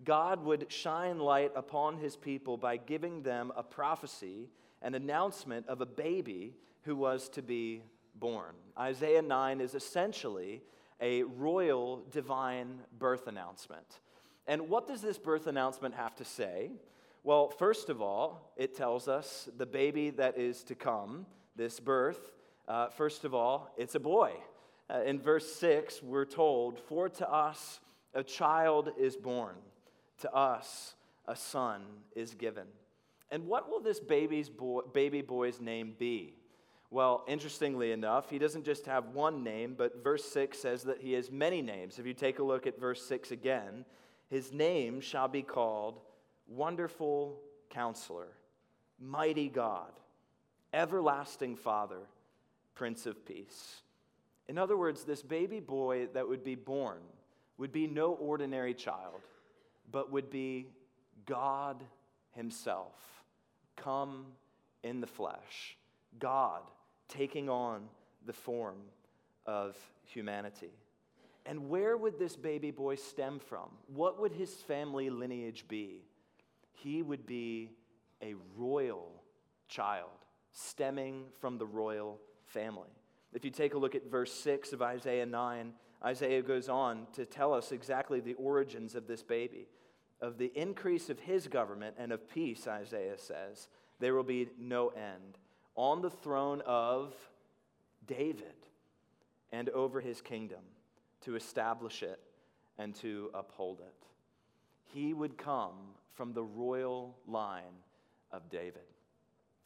God 0.02 0.44
would 0.44 0.70
shine 0.72 1.18
light 1.18 1.52
upon 1.54 1.98
his 1.98 2.16
people 2.16 2.56
by 2.56 2.76
giving 2.76 3.22
them 3.22 3.52
a 3.56 3.62
prophecy, 3.62 4.48
an 4.84 4.94
announcement 4.94 5.66
of 5.66 5.80
a 5.80 5.86
baby 5.86 6.54
who 6.82 6.94
was 6.94 7.28
to 7.30 7.42
be 7.42 7.82
born. 8.14 8.54
Isaiah 8.78 9.22
9 9.22 9.60
is 9.60 9.74
essentially 9.74 10.62
a 11.00 11.24
royal 11.24 12.04
divine 12.12 12.80
birth 12.98 13.26
announcement. 13.26 14.00
And 14.46 14.68
what 14.68 14.86
does 14.86 15.00
this 15.00 15.18
birth 15.18 15.46
announcement 15.46 15.94
have 15.94 16.14
to 16.16 16.24
say? 16.24 16.70
Well, 17.24 17.48
first 17.48 17.88
of 17.88 18.02
all, 18.02 18.52
it 18.56 18.76
tells 18.76 19.08
us 19.08 19.48
the 19.56 19.66
baby 19.66 20.10
that 20.10 20.38
is 20.38 20.62
to 20.64 20.74
come, 20.74 21.26
this 21.56 21.80
birth, 21.80 22.32
uh, 22.68 22.88
first 22.88 23.24
of 23.24 23.34
all, 23.34 23.72
it's 23.76 23.94
a 23.94 24.00
boy. 24.00 24.32
Uh, 24.90 25.02
in 25.04 25.18
verse 25.18 25.50
6, 25.54 26.02
we're 26.02 26.26
told, 26.26 26.78
For 26.78 27.08
to 27.08 27.30
us 27.30 27.80
a 28.12 28.22
child 28.22 28.90
is 28.98 29.16
born, 29.16 29.56
to 30.18 30.32
us 30.32 30.94
a 31.26 31.34
son 31.34 31.82
is 32.14 32.34
given. 32.34 32.66
And 33.30 33.46
what 33.46 33.70
will 33.70 33.80
this 33.80 34.00
baby's 34.00 34.48
boy, 34.48 34.82
baby 34.92 35.22
boy's 35.22 35.60
name 35.60 35.94
be? 35.98 36.36
Well, 36.90 37.24
interestingly 37.26 37.90
enough, 37.90 38.30
he 38.30 38.38
doesn't 38.38 38.64
just 38.64 38.86
have 38.86 39.08
one 39.08 39.42
name, 39.42 39.74
but 39.76 40.04
verse 40.04 40.24
6 40.26 40.56
says 40.56 40.84
that 40.84 41.00
he 41.00 41.14
has 41.14 41.30
many 41.30 41.60
names. 41.60 41.98
If 41.98 42.06
you 42.06 42.14
take 42.14 42.38
a 42.38 42.44
look 42.44 42.66
at 42.66 42.78
verse 42.78 43.04
6 43.06 43.32
again, 43.32 43.84
his 44.28 44.52
name 44.52 45.00
shall 45.00 45.26
be 45.26 45.42
called 45.42 45.98
Wonderful 46.46 47.40
Counselor, 47.70 48.28
Mighty 49.00 49.48
God, 49.48 49.90
Everlasting 50.72 51.56
Father, 51.56 52.00
Prince 52.74 53.06
of 53.06 53.26
Peace. 53.26 53.82
In 54.48 54.58
other 54.58 54.76
words, 54.76 55.04
this 55.04 55.22
baby 55.22 55.60
boy 55.60 56.08
that 56.14 56.28
would 56.28 56.44
be 56.44 56.54
born 56.54 57.00
would 57.56 57.72
be 57.72 57.86
no 57.86 58.12
ordinary 58.12 58.74
child, 58.74 59.20
but 59.90 60.12
would 60.12 60.30
be 60.30 60.68
God 61.26 61.82
Himself, 62.34 63.24
come 63.76 64.26
in 64.82 65.00
the 65.00 65.06
flesh. 65.06 65.76
God 66.18 66.62
taking 67.08 67.48
on 67.48 67.84
the 68.26 68.32
form 68.32 68.78
of 69.46 69.76
humanity. 70.04 70.72
And 71.46 71.68
where 71.68 71.96
would 71.96 72.18
this 72.18 72.36
baby 72.36 72.70
boy 72.70 72.94
stem 72.94 73.38
from? 73.38 73.68
What 73.86 74.20
would 74.20 74.32
his 74.32 74.54
family 74.54 75.10
lineage 75.10 75.66
be? 75.68 76.04
He 76.72 77.02
would 77.02 77.26
be 77.26 77.70
a 78.22 78.34
royal 78.56 79.22
child, 79.68 80.10
stemming 80.52 81.24
from 81.40 81.58
the 81.58 81.66
royal 81.66 82.18
family. 82.46 82.88
If 83.32 83.44
you 83.44 83.50
take 83.50 83.74
a 83.74 83.78
look 83.78 83.94
at 83.94 84.10
verse 84.10 84.32
6 84.32 84.72
of 84.72 84.80
Isaiah 84.80 85.26
9, 85.26 85.72
Isaiah 86.04 86.42
goes 86.42 86.68
on 86.68 87.06
to 87.14 87.24
tell 87.24 87.52
us 87.52 87.72
exactly 87.72 88.20
the 88.20 88.34
origins 88.34 88.94
of 88.94 89.06
this 89.06 89.22
baby. 89.22 89.66
Of 90.20 90.38
the 90.38 90.52
increase 90.54 91.10
of 91.10 91.18
his 91.18 91.48
government 91.48 91.96
and 91.98 92.12
of 92.12 92.28
peace, 92.30 92.66
Isaiah 92.66 93.18
says, 93.18 93.68
there 94.00 94.14
will 94.14 94.22
be 94.22 94.48
no 94.58 94.88
end. 94.88 95.38
On 95.76 96.02
the 96.02 96.10
throne 96.10 96.62
of 96.66 97.14
David 98.06 98.54
and 99.52 99.68
over 99.70 100.00
his 100.00 100.20
kingdom 100.20 100.60
to 101.22 101.36
establish 101.36 102.02
it 102.02 102.20
and 102.78 102.94
to 102.96 103.30
uphold 103.34 103.80
it. 103.80 104.06
He 104.84 105.14
would 105.14 105.36
come 105.36 105.74
from 106.14 106.32
the 106.32 106.42
royal 106.42 107.16
line 107.26 107.82
of 108.30 108.48
David. 108.48 108.82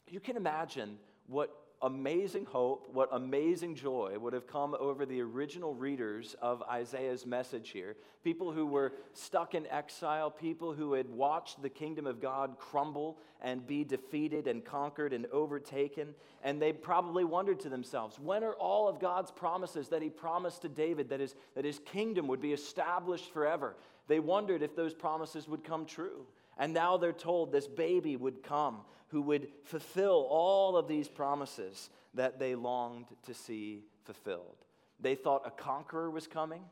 You 0.07 0.19
can 0.19 0.37
imagine 0.37 0.97
what 1.27 1.55
amazing 1.81 2.45
hope, 2.45 2.89
what 2.93 3.09
amazing 3.11 3.75
joy 3.75 4.17
would 4.19 4.33
have 4.33 4.47
come 4.47 4.75
over 4.79 5.05
the 5.05 5.21
original 5.21 5.73
readers 5.73 6.35
of 6.41 6.61
Isaiah's 6.63 7.25
message 7.25 7.69
here. 7.69 7.95
People 8.23 8.51
who 8.51 8.65
were 8.65 8.93
stuck 9.13 9.55
in 9.55 9.65
exile, 9.67 10.29
people 10.29 10.73
who 10.73 10.93
had 10.93 11.09
watched 11.09 11.61
the 11.61 11.69
kingdom 11.69 12.05
of 12.05 12.21
God 12.21 12.57
crumble 12.59 13.17
and 13.41 13.65
be 13.65 13.83
defeated 13.83 14.47
and 14.47 14.63
conquered 14.65 15.13
and 15.13 15.25
overtaken. 15.27 16.13
And 16.43 16.61
they 16.61 16.73
probably 16.73 17.23
wondered 17.23 17.61
to 17.61 17.69
themselves, 17.69 18.19
when 18.19 18.43
are 18.43 18.55
all 18.55 18.89
of 18.89 18.99
God's 18.99 19.31
promises 19.31 19.87
that 19.89 20.01
he 20.01 20.09
promised 20.09 20.63
to 20.63 20.69
David 20.69 21.09
that 21.09 21.19
his, 21.19 21.35
that 21.55 21.65
his 21.65 21.79
kingdom 21.79 22.27
would 22.27 22.41
be 22.41 22.53
established 22.53 23.31
forever? 23.31 23.75
They 24.07 24.19
wondered 24.19 24.63
if 24.63 24.75
those 24.75 24.93
promises 24.93 25.47
would 25.47 25.63
come 25.63 25.85
true. 25.85 26.25
And 26.57 26.73
now 26.73 26.97
they're 26.97 27.13
told 27.13 27.51
this 27.51 27.67
baby 27.67 28.17
would 28.17 28.43
come 28.43 28.79
who 29.09 29.21
would 29.23 29.47
fulfill 29.63 30.27
all 30.29 30.77
of 30.77 30.87
these 30.87 31.07
promises 31.07 31.89
that 32.13 32.39
they 32.39 32.55
longed 32.55 33.05
to 33.25 33.33
see 33.33 33.83
fulfilled. 34.03 34.55
They 34.99 35.15
thought 35.15 35.43
a 35.45 35.51
conqueror 35.51 36.09
was 36.09 36.27
coming, 36.27 36.63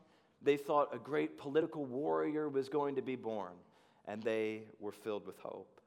they 0.42 0.56
thought 0.56 0.94
a 0.94 0.98
great 0.98 1.38
political 1.38 1.84
warrior 1.84 2.48
was 2.48 2.68
going 2.68 2.96
to 2.96 3.02
be 3.02 3.16
born, 3.16 3.52
and 4.06 4.22
they 4.22 4.62
were 4.78 4.92
filled 4.92 5.26
with 5.26 5.38
hope. 5.38 5.80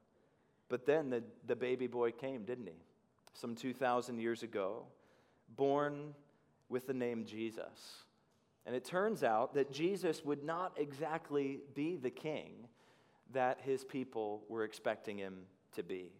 But 0.68 0.86
then 0.86 1.10
the, 1.10 1.22
the 1.46 1.56
baby 1.56 1.86
boy 1.86 2.12
came, 2.12 2.44
didn't 2.44 2.66
he? 2.66 2.82
Some 3.34 3.54
2,000 3.54 4.18
years 4.18 4.42
ago, 4.42 4.84
born 5.56 6.14
with 6.68 6.86
the 6.86 6.94
name 6.94 7.24
Jesus. 7.24 8.04
And 8.66 8.76
it 8.76 8.84
turns 8.84 9.24
out 9.24 9.54
that 9.54 9.72
Jesus 9.72 10.24
would 10.24 10.44
not 10.44 10.72
exactly 10.76 11.60
be 11.74 11.96
the 11.96 12.10
king 12.10 12.68
that 13.32 13.60
his 13.62 13.84
people 13.84 14.42
were 14.48 14.64
expecting 14.64 15.18
him 15.18 15.40
to 15.74 15.82
be. 15.82 16.10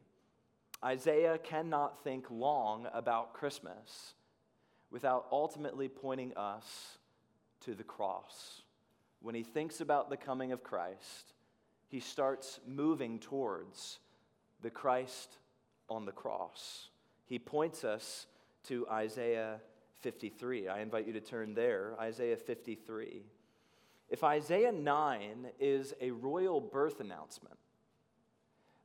Isaiah 0.84 1.38
cannot 1.38 2.02
think 2.02 2.26
long 2.30 2.88
about 2.92 3.34
Christmas 3.34 4.14
without 4.90 5.26
ultimately 5.30 5.88
pointing 5.88 6.36
us 6.36 6.98
to 7.60 7.74
the 7.74 7.84
cross. 7.84 8.62
When 9.20 9.34
he 9.34 9.44
thinks 9.44 9.80
about 9.80 10.10
the 10.10 10.16
coming 10.16 10.50
of 10.52 10.64
Christ, 10.64 11.34
he 11.88 12.00
starts 12.00 12.58
moving 12.66 13.18
towards 13.18 14.00
the 14.60 14.70
Christ 14.70 15.36
on 15.88 16.04
the 16.04 16.12
cross. 16.12 16.88
He 17.26 17.38
points 17.38 17.84
us 17.84 18.26
to 18.64 18.86
Isaiah 18.90 19.60
53. 20.00 20.68
I 20.68 20.80
invite 20.80 21.06
you 21.06 21.12
to 21.12 21.20
turn 21.20 21.54
there, 21.54 21.94
Isaiah 22.00 22.36
53. 22.36 23.22
If 24.08 24.24
Isaiah 24.24 24.72
9 24.72 25.46
is 25.60 25.94
a 26.00 26.10
royal 26.10 26.60
birth 26.60 27.00
announcement, 27.00 27.56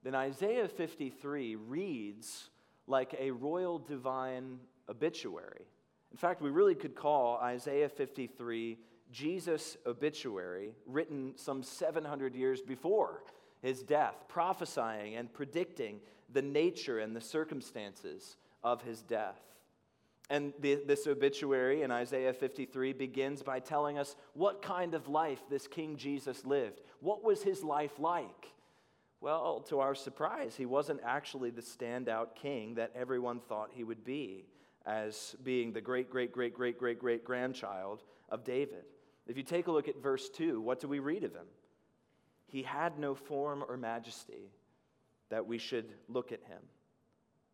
then 0.04 0.16
Isaiah 0.16 0.68
53 0.68 1.56
reads 1.56 2.50
like 2.88 3.16
a 3.20 3.32
royal 3.32 3.80
divine 3.80 4.60
obituary. 4.90 5.66
In 6.12 6.18
fact, 6.18 6.42
we 6.42 6.50
really 6.50 6.76
could 6.76 6.96
call 6.96 7.38
Isaiah 7.38 7.90
53 7.90 8.78
Jesus' 9.12 9.78
obituary, 9.86 10.72
written 10.86 11.34
some 11.36 11.64
700 11.64 12.36
years 12.36 12.62
before 12.62 13.24
his 13.62 13.82
death, 13.82 14.16
prophesying 14.28 15.16
and 15.16 15.34
predicting 15.34 16.00
the 16.32 16.42
nature 16.42 17.00
and 17.00 17.16
the 17.16 17.22
circumstances 17.22 18.38
of 18.64 18.82
his 18.82 19.02
death. 19.02 19.40
And 20.30 20.54
the, 20.60 20.82
this 20.86 21.08
obituary 21.08 21.84
in 21.84 21.92
Isaiah 21.92 22.34
53 22.34 22.94
begins 22.94 23.42
by 23.42 23.60
telling 23.60 23.98
us 23.98 24.16
what 24.34 24.62
kind 24.62 24.94
of 24.94 25.08
life 25.08 25.40
this 25.50 25.68
King 25.68 25.96
Jesus 25.96 26.46
lived. 26.46 26.82
What 27.00 27.24
was 27.24 27.44
his 27.44 27.64
life 27.64 27.98
like? 27.98 28.52
Well, 29.20 29.62
to 29.70 29.80
our 29.80 29.96
surprise, 29.96 30.56
he 30.56 30.66
wasn't 30.66 31.02
actually 31.04 31.50
the 31.50 31.62
standout 31.62 32.36
king 32.36 32.76
that 32.76 32.92
everyone 32.96 33.40
thought 33.40 33.72
he 33.74 33.84
would 33.84 34.04
be, 34.04 34.46
as 34.86 35.36
being 35.44 35.74
the 35.74 35.82
great, 35.82 36.10
great, 36.10 36.32
great, 36.32 36.54
great, 36.54 36.78
great, 36.78 37.00
great 37.00 37.24
grandchild 37.24 38.04
of 38.30 38.44
David. 38.44 38.86
If 39.26 39.36
you 39.36 39.44
take 39.44 39.68
a 39.68 39.72
look 39.72 39.88
at 39.88 40.02
verse 40.02 40.30
2, 40.30 40.62
what 40.62 40.80
do 40.80 40.88
we 40.88 41.00
read 41.00 41.24
of 41.24 41.34
him? 41.34 41.48
He 42.46 42.64
had 42.64 42.98
no 42.98 43.14
form 43.14 43.64
or 43.68 43.76
majesty 43.76 44.52
that 45.30 45.46
we 45.46 45.58
should 45.58 45.94
look 46.08 46.32
at 46.32 46.44
him, 46.44 46.62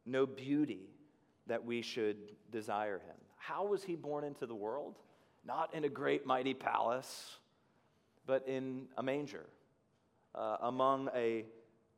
no 0.06 0.26
beauty 0.26 0.91
that 1.47 1.63
we 1.65 1.82
should 1.82 2.17
desire 2.52 2.99
him. 2.99 3.15
How 3.38 3.65
was 3.65 3.84
he 3.84 3.95
born 3.95 4.23
into 4.23 4.45
the 4.45 4.56
world? 4.56 4.99
Not 5.45 5.73
in 5.73 5.84
a 5.84 5.89
great, 5.89 6.26
mighty 6.26 6.54
palace, 6.54 7.38
but 8.26 8.47
in 8.47 8.88
a 8.97 9.04
manger, 9.04 9.47
uh, 10.36 10.58
among 10.62 11.10
a 11.15 11.46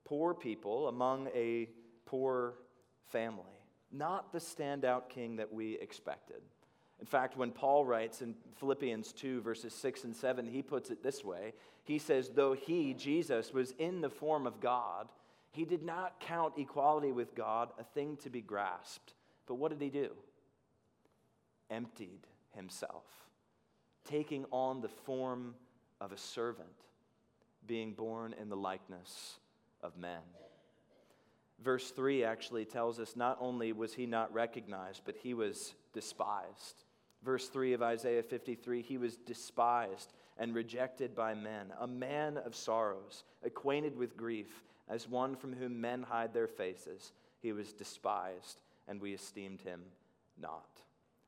poor 0.03 0.33
people, 0.33 0.87
among 0.87 1.27
a 1.35 1.69
poor 2.05 2.55
family. 3.07 3.43
Not 3.91 4.31
the 4.31 4.39
standout 4.39 5.09
king 5.09 5.37
that 5.37 5.53
we 5.53 5.79
expected. 5.79 6.41
In 6.99 7.05
fact, 7.05 7.37
when 7.37 7.51
Paul 7.51 7.85
writes 7.85 8.21
in 8.21 8.35
Philippians 8.59 9.11
2, 9.13 9.41
verses 9.41 9.73
6 9.73 10.05
and 10.05 10.15
7, 10.15 10.47
he 10.47 10.61
puts 10.61 10.89
it 10.89 11.03
this 11.03 11.23
way 11.23 11.53
He 11.83 11.99
says, 11.99 12.29
Though 12.29 12.53
he, 12.53 12.93
Jesus, 12.93 13.53
was 13.53 13.71
in 13.77 14.01
the 14.01 14.09
form 14.09 14.47
of 14.47 14.59
God, 14.59 15.09
he 15.51 15.65
did 15.65 15.83
not 15.83 16.19
count 16.19 16.53
equality 16.57 17.11
with 17.11 17.35
God 17.35 17.69
a 17.79 17.83
thing 17.83 18.17
to 18.17 18.29
be 18.29 18.41
grasped. 18.41 19.13
But 19.47 19.55
what 19.55 19.71
did 19.71 19.81
he 19.81 19.89
do? 19.89 20.09
Emptied 21.69 22.27
himself, 22.55 23.05
taking 24.03 24.45
on 24.51 24.81
the 24.81 24.89
form 24.89 25.55
of 26.01 26.11
a 26.11 26.17
servant, 26.17 26.67
being 27.67 27.93
born 27.93 28.33
in 28.39 28.49
the 28.49 28.55
likeness 28.55 29.39
of 29.81 29.97
men. 29.97 30.21
Verse 31.63 31.91
3 31.91 32.23
actually 32.23 32.65
tells 32.65 32.99
us 32.99 33.15
not 33.15 33.37
only 33.39 33.71
was 33.71 33.93
he 33.93 34.05
not 34.05 34.33
recognized, 34.33 35.01
but 35.05 35.15
he 35.15 35.33
was 35.33 35.73
despised. 35.93 36.83
Verse 37.23 37.47
3 37.47 37.73
of 37.73 37.81
Isaiah 37.81 38.23
53 38.23 38.81
he 38.81 38.97
was 38.97 39.17
despised 39.17 40.13
and 40.37 40.53
rejected 40.53 41.15
by 41.15 41.33
men, 41.33 41.71
a 41.79 41.87
man 41.87 42.37
of 42.37 42.55
sorrows, 42.55 43.23
acquainted 43.43 43.95
with 43.95 44.17
grief, 44.17 44.63
as 44.89 45.09
one 45.09 45.35
from 45.35 45.53
whom 45.53 45.79
men 45.79 46.03
hide 46.03 46.33
their 46.33 46.47
faces. 46.47 47.13
He 47.41 47.53
was 47.53 47.73
despised, 47.73 48.59
and 48.87 49.01
we 49.01 49.13
esteemed 49.13 49.61
him 49.61 49.81
not. 50.39 50.81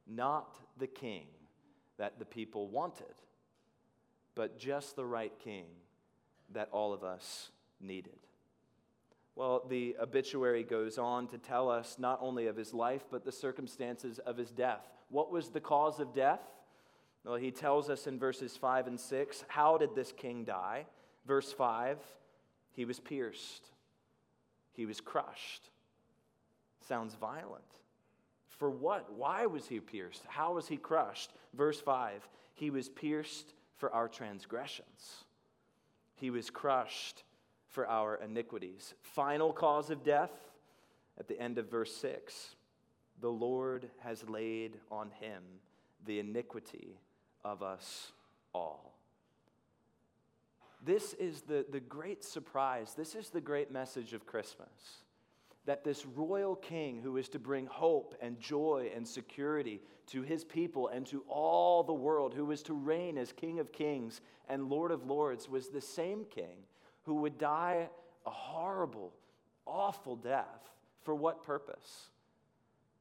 Not 0.06 0.58
the 0.78 0.88
king 0.88 1.28
that 1.98 2.20
the 2.20 2.26
people 2.26 2.68
wanted, 2.68 3.16
but 4.36 4.60
just 4.60 4.96
the 4.96 5.06
right 5.06 5.34
king 5.40 5.66
that 6.54 6.70
all 6.72 6.94
of 6.94 7.04
us 7.04 7.52
needed. 7.82 8.20
Well, 9.36 9.64
the 9.70 9.96
obituary 10.02 10.64
goes 10.64 10.98
on 10.98 11.28
to 11.28 11.38
tell 11.38 11.70
us 11.70 11.98
not 12.00 12.20
only 12.22 12.48
of 12.48 12.56
his 12.56 12.74
life, 12.74 13.06
but 13.12 13.24
the 13.24 13.32
circumstances 13.32 14.20
of 14.20 14.38
his 14.38 14.52
death. 14.52 14.88
What 15.10 15.32
was 15.32 15.50
the 15.50 15.60
cause 15.60 16.00
of 16.00 16.14
death? 16.14 16.42
Well, 17.24 17.36
he 17.36 17.52
tells 17.52 17.90
us 17.90 18.08
in 18.08 18.18
verses 18.18 18.58
5 18.58 18.88
and 18.88 19.00
6 19.00 19.46
how 19.48 19.78
did 19.78 19.94
this 19.94 20.12
king 20.12 20.44
die? 20.44 20.86
Verse 21.26 21.52
5 21.52 21.98
he 22.74 22.86
was 22.86 23.00
pierced, 23.00 23.66
he 24.74 24.86
was 24.86 25.02
crushed. 25.02 25.70
Sounds 26.88 27.16
violent. 27.16 27.64
For 28.48 28.70
what? 28.70 29.12
Why 29.14 29.48
was 29.48 29.68
he 29.68 29.80
pierced? 29.80 30.24
How 30.28 30.54
was 30.54 30.68
he 30.68 30.78
crushed? 30.78 31.32
Verse 31.54 31.82
5 31.82 32.28
he 32.54 32.70
was 32.72 32.90
pierced 32.90 33.54
for 33.76 33.92
our 33.94 34.08
transgressions, 34.08 35.26
he 36.18 36.30
was 36.30 36.50
crushed 36.50 37.24
for 37.70 37.88
our 37.88 38.16
iniquities. 38.16 38.94
Final 39.02 39.54
cause 39.54 39.90
of 39.90 40.04
death 40.04 40.32
at 41.20 41.28
the 41.28 41.40
end 41.40 41.58
of 41.58 41.72
verse 41.72 41.96
6 41.96 42.56
the 43.20 43.32
Lord 43.32 43.90
has 44.00 44.28
laid 44.30 44.78
on 44.92 45.10
him 45.20 45.42
the 46.06 46.20
iniquity 46.20 47.00
of 47.44 47.64
us 47.64 48.12
all. 48.54 48.94
This 50.86 51.14
is 51.14 51.42
the, 51.42 51.66
the 51.72 51.80
great 51.80 52.24
surprise. 52.24 52.94
This 52.96 53.16
is 53.16 53.30
the 53.30 53.42
great 53.42 53.72
message 53.72 54.14
of 54.14 54.28
Christmas. 54.28 54.70
That 55.68 55.84
this 55.84 56.06
royal 56.06 56.56
king 56.56 57.02
who 57.04 57.18
is 57.18 57.30
to 57.30 57.40
bring 57.40 57.68
hope 57.68 58.16
and 58.22 58.40
joy 58.40 58.90
and 58.96 59.08
security 59.08 59.82
to 60.08 60.24
his 60.24 60.44
people 60.44 60.88
and 60.88 61.06
to 61.08 61.24
all 61.28 61.84
the 61.84 61.94
world, 61.94 62.34
who 62.34 62.50
is 62.52 62.64
to 62.64 62.74
reign 62.74 63.18
as 63.18 63.32
King 63.32 63.60
of 63.60 63.72
kings 63.72 64.22
and 64.50 64.70
Lord 64.70 64.92
of 64.92 65.06
lords, 65.06 65.48
was 65.48 65.68
the 65.68 65.82
same 65.82 66.26
king 66.34 66.58
who 67.04 67.16
would 67.16 67.38
die 67.38 67.90
a 68.26 68.30
horrible, 68.30 69.14
awful 69.66 70.16
death. 70.16 70.72
For 71.02 71.14
what 71.14 71.44
purpose? 71.44 72.10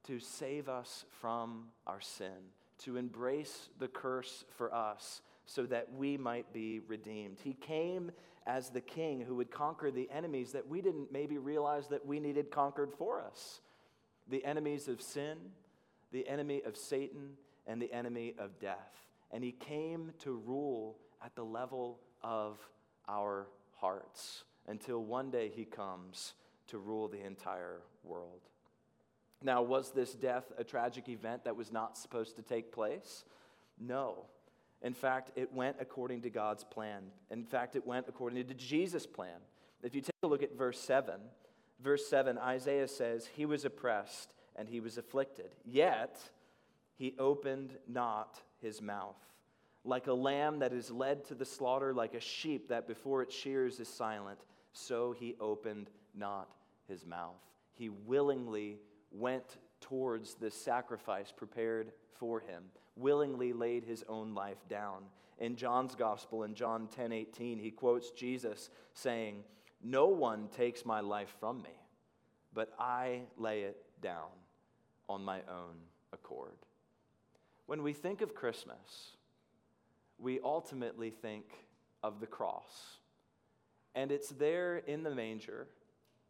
To 0.03 0.19
save 0.19 0.69
us 0.69 1.05
from 1.19 1.69
our 1.85 1.99
sin, 1.99 2.51
to 2.79 2.95
embrace 2.95 3.69
the 3.79 3.87
curse 3.89 4.45
for 4.57 4.73
us 4.73 5.21
so 5.47 5.65
that 5.65 5.87
we 5.93 6.17
might 6.17 6.53
be 6.53 6.81
redeemed. 6.87 7.39
He 7.43 7.53
came 7.53 8.11
as 8.45 8.69
the 8.69 8.81
king 8.81 9.21
who 9.21 9.35
would 9.35 9.49
conquer 9.49 9.89
the 9.89 10.09
enemies 10.11 10.51
that 10.51 10.67
we 10.67 10.81
didn't 10.81 11.11
maybe 11.11 11.37
realize 11.37 11.87
that 11.87 12.05
we 12.05 12.19
needed 12.19 12.51
conquered 12.51 12.93
for 12.93 13.21
us 13.21 13.61
the 14.29 14.43
enemies 14.43 14.89
of 14.89 15.01
sin, 15.01 15.37
the 16.11 16.27
enemy 16.27 16.61
of 16.65 16.75
Satan, 16.75 17.31
and 17.65 17.81
the 17.81 17.91
enemy 17.93 18.35
of 18.37 18.59
death. 18.59 19.07
And 19.31 19.43
he 19.43 19.53
came 19.53 20.11
to 20.19 20.33
rule 20.45 20.97
at 21.23 21.35
the 21.35 21.43
level 21.43 21.99
of 22.21 22.57
our 23.07 23.47
hearts 23.75 24.43
until 24.67 25.03
one 25.03 25.31
day 25.31 25.49
he 25.53 25.63
comes 25.63 26.33
to 26.67 26.77
rule 26.77 27.07
the 27.07 27.25
entire 27.25 27.79
world. 28.03 28.41
Now, 29.41 29.61
was 29.61 29.91
this 29.91 30.13
death 30.13 30.51
a 30.57 30.63
tragic 30.63 31.07
event 31.09 31.45
that 31.45 31.55
was 31.55 31.71
not 31.71 31.97
supposed 31.97 32.35
to 32.35 32.41
take 32.41 32.71
place? 32.71 33.23
No. 33.79 34.25
In 34.81 34.93
fact, 34.93 35.31
it 35.35 35.53
went 35.53 35.77
according 35.79 36.21
to 36.21 36.29
God's 36.29 36.63
plan. 36.63 37.03
In 37.31 37.43
fact, 37.43 37.75
it 37.75 37.85
went 37.85 38.05
according 38.07 38.45
to 38.47 38.53
Jesus' 38.53 39.07
plan. 39.07 39.39
If 39.83 39.95
you 39.95 40.01
take 40.01 40.11
a 40.23 40.27
look 40.27 40.43
at 40.43 40.57
verse 40.57 40.79
7, 40.79 41.15
verse 41.81 42.07
7, 42.07 42.37
Isaiah 42.37 42.87
says, 42.87 43.27
He 43.35 43.45
was 43.45 43.65
oppressed 43.65 44.33
and 44.55 44.69
he 44.69 44.79
was 44.79 44.97
afflicted, 44.97 45.55
yet 45.65 46.19
he 46.95 47.15
opened 47.19 47.77
not 47.87 48.41
his 48.59 48.81
mouth 48.81 49.17
like 49.87 50.07
a 50.07 50.13
lamb 50.13 50.59
that 50.59 50.73
is 50.73 50.91
led 50.91 51.23
to 51.25 51.33
the 51.33 51.45
slaughter, 51.45 51.93
like 51.93 52.13
a 52.13 52.19
sheep 52.19 52.67
that 52.67 52.87
before 52.87 53.21
its 53.21 53.33
shears 53.33 53.79
is 53.79 53.87
silent, 53.87 54.39
so 54.73 55.13
he 55.13 55.35
opened 55.39 55.89
not 56.13 56.49
his 56.87 57.05
mouth. 57.05 57.39
He 57.73 57.89
willingly 57.89 58.79
went 59.11 59.57
towards 59.79 60.35
the 60.35 60.51
sacrifice 60.51 61.31
prepared 61.31 61.93
for 62.19 62.41
him, 62.41 62.63
willingly 62.97 63.53
laid 63.53 63.83
his 63.83 64.03
own 64.07 64.33
life 64.33 64.67
down. 64.69 65.03
In 65.39 65.55
John's 65.55 65.95
gospel, 65.95 66.43
in 66.43 66.55
John 66.55 66.87
10 66.95 67.11
18, 67.11 67.59
he 67.59 67.71
quotes 67.71 68.11
Jesus 68.11 68.69
saying, 68.93 69.43
No 69.83 70.07
one 70.07 70.47
takes 70.55 70.85
my 70.85 70.99
life 70.99 71.35
from 71.39 71.61
me, 71.61 71.79
but 72.53 72.73
I 72.79 73.21
lay 73.37 73.61
it 73.61 73.77
down 74.01 74.29
on 75.07 75.23
my 75.23 75.39
own 75.49 75.75
accord. 76.11 76.57
When 77.67 77.83
we 77.83 77.93
think 77.93 78.21
of 78.21 78.33
Christmas, 78.33 79.11
we 80.17 80.39
ultimately 80.43 81.11
think 81.11 81.45
of 82.03 82.19
the 82.19 82.27
cross. 82.27 82.97
And 83.93 84.11
it's 84.11 84.29
there 84.29 84.77
in 84.77 85.03
the 85.03 85.13
manger, 85.13 85.67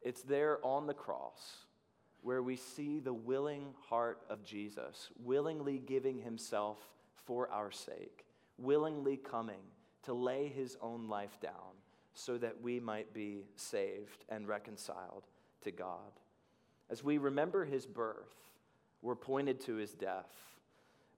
it's 0.01 0.21
there 0.21 0.60
on 0.65 0.88
the 0.88 0.93
cross 0.93 1.65
where 2.21 2.41
we 2.41 2.56
see 2.56 2.99
the 2.99 3.13
willing 3.13 3.73
heart 3.89 4.21
of 4.30 4.43
Jesus, 4.43 5.10
willingly 5.23 5.80
giving 5.80 6.19
himself 6.19 6.77
for 7.25 7.49
our 7.49 7.71
sake, 7.71 8.25
willingly 8.58 9.17
coming 9.17 9.62
to 10.03 10.13
lay 10.13 10.47
his 10.47 10.77
own 10.82 11.08
life 11.08 11.39
down 11.41 11.75
so 12.13 12.38
that 12.38 12.62
we 12.62 12.80
might 12.80 13.13
be 13.13 13.45
saved 13.56 14.25
and 14.30 14.47
reconciled 14.47 15.23
to 15.62 15.71
God. 15.71 16.19
As 16.89 17.03
we 17.03 17.17
remember 17.17 17.65
his 17.65 17.86
birth, 17.86 18.34
we're 19.01 19.15
pointed 19.15 19.62
to 19.62 19.75
his 19.75 19.91
death 19.91 20.47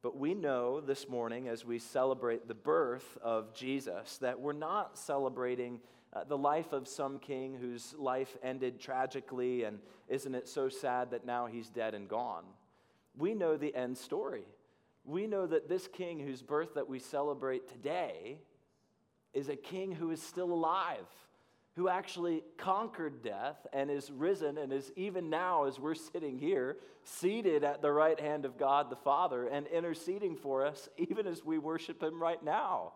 but 0.02 0.18
we 0.18 0.34
know 0.34 0.80
this 0.80 1.10
morning, 1.10 1.50
as 1.50 1.66
we 1.66 1.78
celebrate 1.78 2.48
the 2.48 2.54
birth 2.54 3.18
of 3.22 3.54
Jesus, 3.54 4.18
that 4.20 4.40
we're 4.40 4.54
not 4.54 4.98
celebrating 4.98 5.82
uh, 6.14 6.24
the 6.24 6.38
life 6.38 6.74
of 6.74 6.88
some 6.88 7.20
king 7.20 7.56
whose 7.60 7.94
life 7.98 8.36
ended 8.44 8.80
tragically, 8.80 9.64
and 9.64 9.80
isn't 10.08 10.36
it 10.36 10.48
so 10.48 10.70
sad 10.70 11.12
that 11.12 11.26
now 11.26 11.46
he's 11.46 11.70
dead 11.70 11.94
and 11.94 12.08
gone? 12.08 12.44
We 13.18 13.34
know 13.34 13.58
the 13.58 13.76
end 13.76 13.98
story. 13.98 14.46
We 15.06 15.28
know 15.28 15.46
that 15.48 15.70
this 15.70 15.88
king 15.88 16.20
whose 16.20 16.42
birth 16.42 16.76
that 16.76 16.90
we 16.90 17.00
celebrate 17.00 17.68
today 17.68 18.40
is 19.34 19.50
a 19.50 19.56
king 19.56 19.92
who 19.92 20.12
is 20.12 20.22
still 20.22 20.52
alive 20.52 21.06
who 21.80 21.88
actually 21.88 22.44
conquered 22.58 23.24
death 23.24 23.66
and 23.72 23.90
is 23.90 24.12
risen 24.12 24.58
and 24.58 24.74
is 24.74 24.92
even 24.98 25.30
now, 25.30 25.64
as 25.64 25.80
we're 25.80 25.96
sitting 25.96 26.38
here, 26.38 26.76
seated 27.06 27.64
at 27.64 27.82
the 27.82 27.90
right 27.90 28.20
hand 28.20 28.44
of 28.44 28.58
God 28.58 28.90
the 28.90 28.98
Father 28.98 29.48
and 29.48 29.66
interceding 29.68 30.36
for 30.36 30.66
us, 30.66 30.90
even 30.98 31.26
as 31.26 31.46
we 31.46 31.58
worship 31.58 32.04
Him 32.04 32.22
right 32.22 32.44
now. 32.44 32.92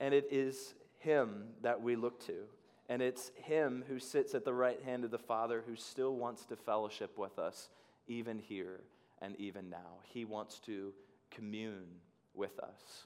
And 0.00 0.12
it 0.12 0.26
is 0.30 0.74
Him 1.04 1.44
that 1.62 1.80
we 1.80 1.96
look 1.96 2.24
to. 2.26 2.44
And 2.88 3.00
it's 3.00 3.30
Him 3.36 3.84
who 3.88 3.98
sits 3.98 4.34
at 4.34 4.44
the 4.44 4.52
right 4.52 4.82
hand 4.82 5.04
of 5.04 5.10
the 5.10 5.18
Father 5.18 5.62
who 5.66 5.76
still 5.76 6.16
wants 6.16 6.44
to 6.46 6.56
fellowship 6.56 7.16
with 7.16 7.38
us, 7.38 7.68
even 8.08 8.38
here 8.38 8.80
and 9.22 9.36
even 9.36 9.70
now. 9.70 10.00
He 10.02 10.24
wants 10.24 10.58
to 10.60 10.92
commune 11.30 11.86
with 12.34 12.58
us. 12.58 13.04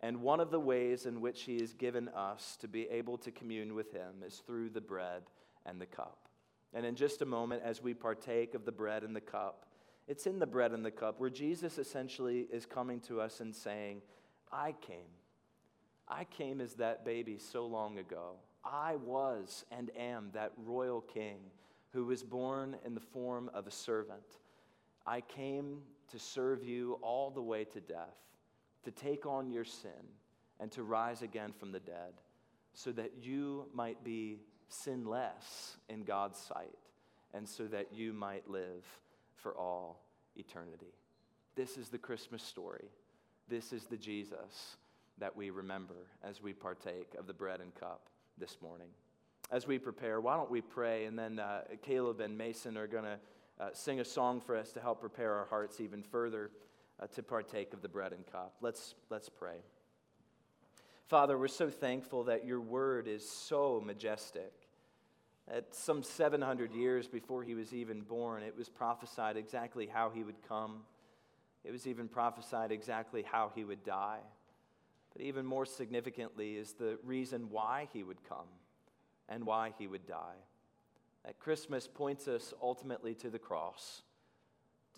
And 0.00 0.22
one 0.22 0.40
of 0.40 0.50
the 0.50 0.60
ways 0.60 1.06
in 1.06 1.20
which 1.20 1.42
He 1.42 1.60
has 1.60 1.74
given 1.74 2.08
us 2.08 2.56
to 2.60 2.68
be 2.68 2.88
able 2.88 3.18
to 3.18 3.30
commune 3.30 3.74
with 3.74 3.92
Him 3.92 4.22
is 4.26 4.42
through 4.46 4.70
the 4.70 4.80
bread 4.80 5.22
and 5.66 5.80
the 5.80 5.86
cup. 5.86 6.28
And 6.72 6.84
in 6.86 6.94
just 6.94 7.22
a 7.22 7.26
moment, 7.26 7.62
as 7.64 7.82
we 7.82 7.94
partake 7.94 8.54
of 8.54 8.64
the 8.64 8.72
bread 8.72 9.02
and 9.02 9.14
the 9.14 9.20
cup, 9.20 9.66
it's 10.06 10.26
in 10.26 10.38
the 10.38 10.46
bread 10.46 10.72
and 10.72 10.84
the 10.84 10.90
cup 10.90 11.20
where 11.20 11.30
Jesus 11.30 11.78
essentially 11.78 12.46
is 12.52 12.64
coming 12.64 13.00
to 13.00 13.20
us 13.20 13.40
and 13.40 13.54
saying, 13.54 14.02
I 14.52 14.74
came. 14.80 15.17
I 16.10 16.24
came 16.24 16.60
as 16.60 16.74
that 16.74 17.04
baby 17.04 17.38
so 17.38 17.66
long 17.66 17.98
ago. 17.98 18.36
I 18.64 18.96
was 18.96 19.64
and 19.70 19.90
am 19.96 20.30
that 20.32 20.52
royal 20.56 21.00
king 21.00 21.38
who 21.92 22.06
was 22.06 22.22
born 22.22 22.76
in 22.84 22.94
the 22.94 23.00
form 23.00 23.50
of 23.54 23.66
a 23.66 23.70
servant. 23.70 24.22
I 25.06 25.20
came 25.20 25.78
to 26.10 26.18
serve 26.18 26.64
you 26.64 26.98
all 27.02 27.30
the 27.30 27.42
way 27.42 27.64
to 27.64 27.80
death, 27.80 28.16
to 28.84 28.90
take 28.90 29.26
on 29.26 29.50
your 29.50 29.64
sin, 29.64 29.90
and 30.60 30.70
to 30.72 30.82
rise 30.82 31.22
again 31.22 31.52
from 31.58 31.72
the 31.72 31.80
dead, 31.80 32.14
so 32.72 32.90
that 32.92 33.12
you 33.20 33.66
might 33.74 34.02
be 34.02 34.40
sinless 34.68 35.76
in 35.88 36.04
God's 36.04 36.38
sight, 36.38 36.78
and 37.34 37.48
so 37.48 37.64
that 37.66 37.92
you 37.92 38.12
might 38.12 38.48
live 38.48 38.84
for 39.36 39.52
all 39.56 40.02
eternity. 40.36 40.94
This 41.54 41.76
is 41.76 41.88
the 41.88 41.98
Christmas 41.98 42.42
story. 42.42 42.88
This 43.48 43.72
is 43.72 43.84
the 43.84 43.96
Jesus 43.96 44.76
that 45.20 45.36
we 45.36 45.50
remember 45.50 46.06
as 46.22 46.42
we 46.42 46.52
partake 46.52 47.14
of 47.18 47.26
the 47.26 47.32
bread 47.32 47.60
and 47.60 47.74
cup 47.74 48.08
this 48.38 48.58
morning. 48.62 48.88
As 49.50 49.66
we 49.66 49.78
prepare, 49.78 50.20
why 50.20 50.36
don't 50.36 50.50
we 50.50 50.60
pray? 50.60 51.06
And 51.06 51.18
then 51.18 51.38
uh, 51.38 51.62
Caleb 51.82 52.20
and 52.20 52.36
Mason 52.36 52.76
are 52.76 52.86
going 52.86 53.04
to 53.04 53.18
uh, 53.60 53.68
sing 53.72 54.00
a 54.00 54.04
song 54.04 54.40
for 54.40 54.56
us 54.56 54.72
to 54.72 54.80
help 54.80 55.00
prepare 55.00 55.34
our 55.34 55.46
hearts 55.46 55.80
even 55.80 56.02
further 56.02 56.50
uh, 57.00 57.06
to 57.08 57.22
partake 57.22 57.72
of 57.72 57.82
the 57.82 57.88
bread 57.88 58.12
and 58.12 58.26
cup. 58.30 58.54
Let's, 58.60 58.94
let's 59.10 59.28
pray. 59.28 59.56
Father, 61.08 61.38
we're 61.38 61.48
so 61.48 61.70
thankful 61.70 62.24
that 62.24 62.46
your 62.46 62.60
word 62.60 63.08
is 63.08 63.28
so 63.28 63.82
majestic. 63.84 64.52
At 65.50 65.74
some 65.74 66.02
700 66.02 66.74
years 66.74 67.08
before 67.08 67.42
he 67.42 67.54
was 67.54 67.72
even 67.72 68.02
born, 68.02 68.42
it 68.42 68.54
was 68.56 68.68
prophesied 68.68 69.38
exactly 69.38 69.86
how 69.86 70.10
he 70.10 70.22
would 70.22 70.46
come. 70.46 70.80
It 71.64 71.72
was 71.72 71.86
even 71.86 72.08
prophesied 72.08 72.70
exactly 72.70 73.22
how 73.22 73.50
he 73.54 73.64
would 73.64 73.82
die. 73.82 74.18
But 75.18 75.26
even 75.26 75.44
more 75.44 75.66
significantly 75.66 76.54
is 76.54 76.74
the 76.74 76.96
reason 77.02 77.48
why 77.50 77.88
he 77.92 78.04
would 78.04 78.22
come 78.28 78.46
and 79.28 79.44
why 79.44 79.74
he 79.76 79.88
would 79.88 80.06
die. 80.06 80.36
That 81.24 81.40
Christmas 81.40 81.88
points 81.92 82.28
us 82.28 82.54
ultimately 82.62 83.14
to 83.16 83.28
the 83.28 83.38
cross, 83.38 84.02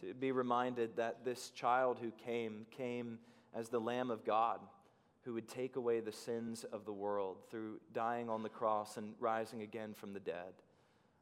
to 0.03 0.13
be 0.13 0.31
reminded 0.31 0.97
that 0.97 1.25
this 1.25 1.49
child 1.49 1.99
who 1.99 2.11
came 2.11 2.67
came 2.71 3.19
as 3.55 3.71
the 3.71 3.81
Lamb 3.81 4.11
of 4.11 4.23
God 4.23 4.61
who 5.23 5.33
would 5.33 5.49
take 5.49 5.77
away 5.77 6.01
the 6.01 6.13
sins 6.13 6.65
of 6.65 6.85
the 6.85 6.93
world 6.93 7.39
through 7.51 7.81
dying 7.95 8.29
on 8.29 8.43
the 8.43 8.49
cross 8.51 8.99
and 8.99 9.15
rising 9.21 9.63
again 9.63 9.95
from 9.95 10.13
the 10.13 10.21
dead. 10.21 10.53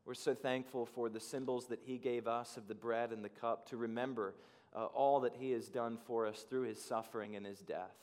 We're 0.07 0.15
so 0.15 0.35
thankful 0.35 0.87
for 0.87 1.09
the 1.09 1.21
symbols 1.21 1.69
that 1.69 1.83
he 1.85 1.99
gave 1.99 2.27
us 2.27 2.57
of 2.57 2.67
the 2.67 2.75
bread 2.75 3.13
and 3.13 3.25
the 3.25 3.29
cup 3.29 3.69
to 3.69 3.77
remember 3.77 4.35
uh, 4.75 4.87
all 4.87 5.21
that 5.21 5.37
he 5.39 5.53
has 5.53 5.69
done 5.69 5.99
for 6.05 6.27
us 6.27 6.45
through 6.51 6.63
his 6.63 6.83
suffering 6.83 7.37
and 7.37 7.47
his 7.47 7.61
death. 7.61 7.95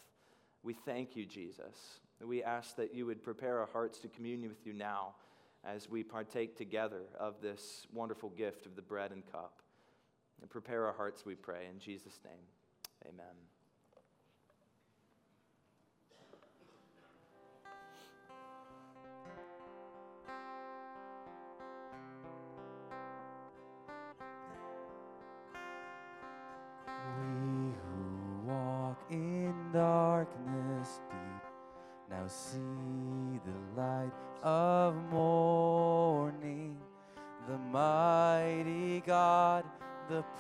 We 0.66 0.74
thank 0.74 1.16
you, 1.16 1.28
Jesus. 1.28 2.00
We 2.20 2.42
ask 2.42 2.76
that 2.78 2.92
you 2.92 3.06
would 3.06 3.24
prepare 3.24 3.60
our 3.60 3.68
hearts 3.68 4.00
to 4.00 4.08
communion 4.08 4.50
with 4.50 4.66
you 4.66 4.74
now 4.74 5.14
as 5.64 5.88
we 5.88 6.04
partake 6.04 6.58
together 6.58 7.04
of 7.20 7.36
this 7.40 7.86
wonderful 7.94 8.30
gift 8.32 8.66
of 8.66 8.76
the 8.76 8.82
bread 8.82 9.12
and 9.12 9.24
cup. 9.32 9.62
And 10.42 10.50
prepare 10.50 10.88
our 10.88 10.94
hearts, 10.94 11.24
we 11.24 11.36
pray. 11.36 11.68
In 11.72 11.80
Jesus' 11.80 12.20
name, 12.26 12.42
amen. 13.08 13.55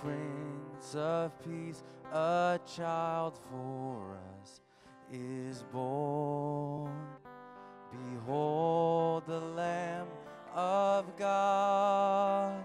Prince 0.06 0.94
of 0.94 1.32
Peace, 1.44 1.82
a 2.13 2.60
child 2.76 3.39
for 3.50 4.20
us 4.39 4.62
is 5.12 5.63
born. 5.74 6.94
Behold 7.91 9.24
the 9.26 9.39
Lamb 9.39 10.06
of 10.54 11.06
God 11.18 12.63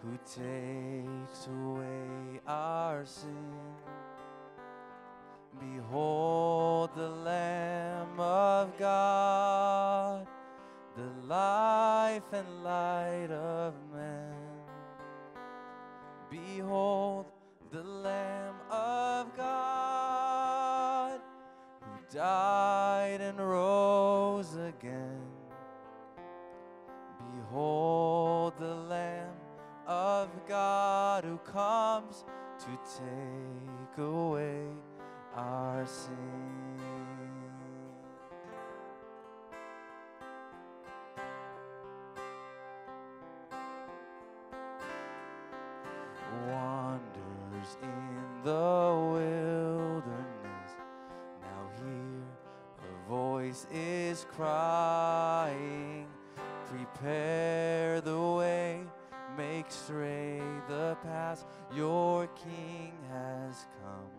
who 0.00 0.16
takes 0.18 1.48
away 1.48 2.40
our 2.46 3.04
sin. 3.04 3.55
The 48.46 48.52
wilderness, 49.12 50.70
now 51.42 51.68
hear 51.82 52.22
a 52.78 53.08
voice 53.08 53.66
is 53.72 54.24
crying, 54.36 56.06
prepare 56.70 58.00
the 58.00 58.16
way, 58.16 58.82
make 59.36 59.68
straight 59.68 60.62
the 60.68 60.96
path, 61.02 61.44
your 61.74 62.28
King 62.28 62.92
has 63.10 63.66
come 63.82 64.12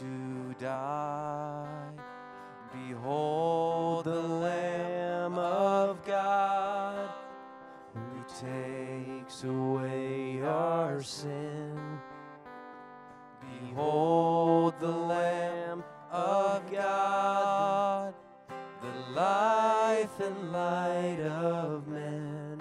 to 0.00 0.54
die. 0.58 1.92
Behold 2.72 4.06
the 4.06 4.22
Lamb 4.22 5.38
of 5.38 6.04
God 6.04 7.10
who 7.94 8.24
takes 8.44 9.44
away 9.44 10.42
our 10.42 11.00
sin. 11.00 11.31
Life 20.02 20.20
and 20.20 20.52
light 20.52 21.20
of 21.20 21.86
men. 21.86 22.60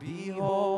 Behold 0.00 0.77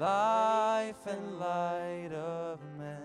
life 0.00 1.06
and 1.06 1.38
light 1.38 2.10
of 2.10 2.58
men. 2.78 2.96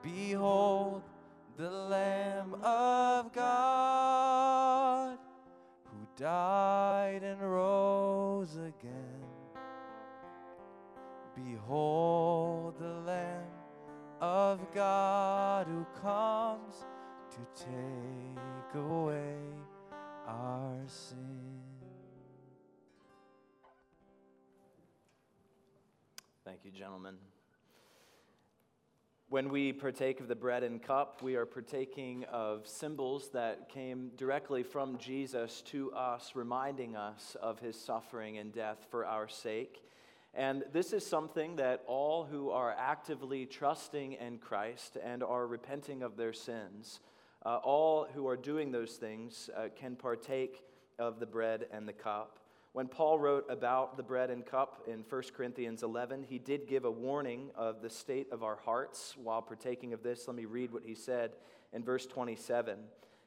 Behold 0.00 1.02
the 1.56 1.68
Lamb 1.68 2.54
of 2.62 3.32
God 3.32 5.18
who 5.86 6.06
died 6.16 7.24
and 7.24 7.40
rose 7.42 8.54
again. 8.54 9.24
Behold 11.34 12.78
the 12.78 13.00
Lamb 13.04 13.42
of 14.20 14.72
God 14.72 15.66
who 15.66 15.84
comes 16.00 16.86
to 17.30 17.64
take 17.64 18.74
away 18.76 19.35
gentlemen. 26.86 27.16
When 29.28 29.48
we 29.48 29.72
partake 29.72 30.20
of 30.20 30.28
the 30.28 30.36
bread 30.36 30.62
and 30.62 30.80
cup, 30.80 31.20
we 31.20 31.34
are 31.34 31.44
partaking 31.44 32.24
of 32.30 32.64
symbols 32.68 33.30
that 33.32 33.68
came 33.68 34.12
directly 34.16 34.62
from 34.62 34.96
Jesus 34.96 35.62
to 35.62 35.90
us, 35.90 36.36
reminding 36.36 36.94
us 36.94 37.36
of 37.42 37.58
his 37.58 37.76
suffering 37.76 38.38
and 38.38 38.52
death 38.52 38.86
for 38.88 39.04
our 39.04 39.26
sake. 39.26 39.82
And 40.32 40.62
this 40.72 40.92
is 40.92 41.04
something 41.04 41.56
that 41.56 41.82
all 41.88 42.22
who 42.22 42.50
are 42.50 42.72
actively 42.78 43.46
trusting 43.46 44.12
in 44.12 44.38
Christ 44.38 44.96
and 45.04 45.24
are 45.24 45.48
repenting 45.48 46.04
of 46.04 46.16
their 46.16 46.32
sins, 46.32 47.00
uh, 47.44 47.56
all 47.64 48.06
who 48.14 48.28
are 48.28 48.36
doing 48.36 48.70
those 48.70 48.92
things 48.92 49.50
uh, 49.56 49.70
can 49.74 49.96
partake 49.96 50.62
of 51.00 51.18
the 51.18 51.26
bread 51.26 51.66
and 51.72 51.88
the 51.88 51.92
cup. 51.92 52.38
When 52.76 52.88
Paul 52.88 53.18
wrote 53.18 53.46
about 53.48 53.96
the 53.96 54.02
bread 54.02 54.28
and 54.28 54.44
cup 54.44 54.82
in 54.86 55.02
1 55.08 55.22
Corinthians 55.34 55.82
11, 55.82 56.26
he 56.28 56.38
did 56.38 56.68
give 56.68 56.84
a 56.84 56.90
warning 56.90 57.48
of 57.56 57.80
the 57.80 57.88
state 57.88 58.30
of 58.30 58.42
our 58.42 58.56
hearts 58.56 59.14
while 59.16 59.40
partaking 59.40 59.94
of 59.94 60.02
this. 60.02 60.28
Let 60.28 60.36
me 60.36 60.44
read 60.44 60.74
what 60.74 60.82
he 60.84 60.94
said 60.94 61.36
in 61.72 61.82
verse 61.82 62.04
27. 62.04 62.80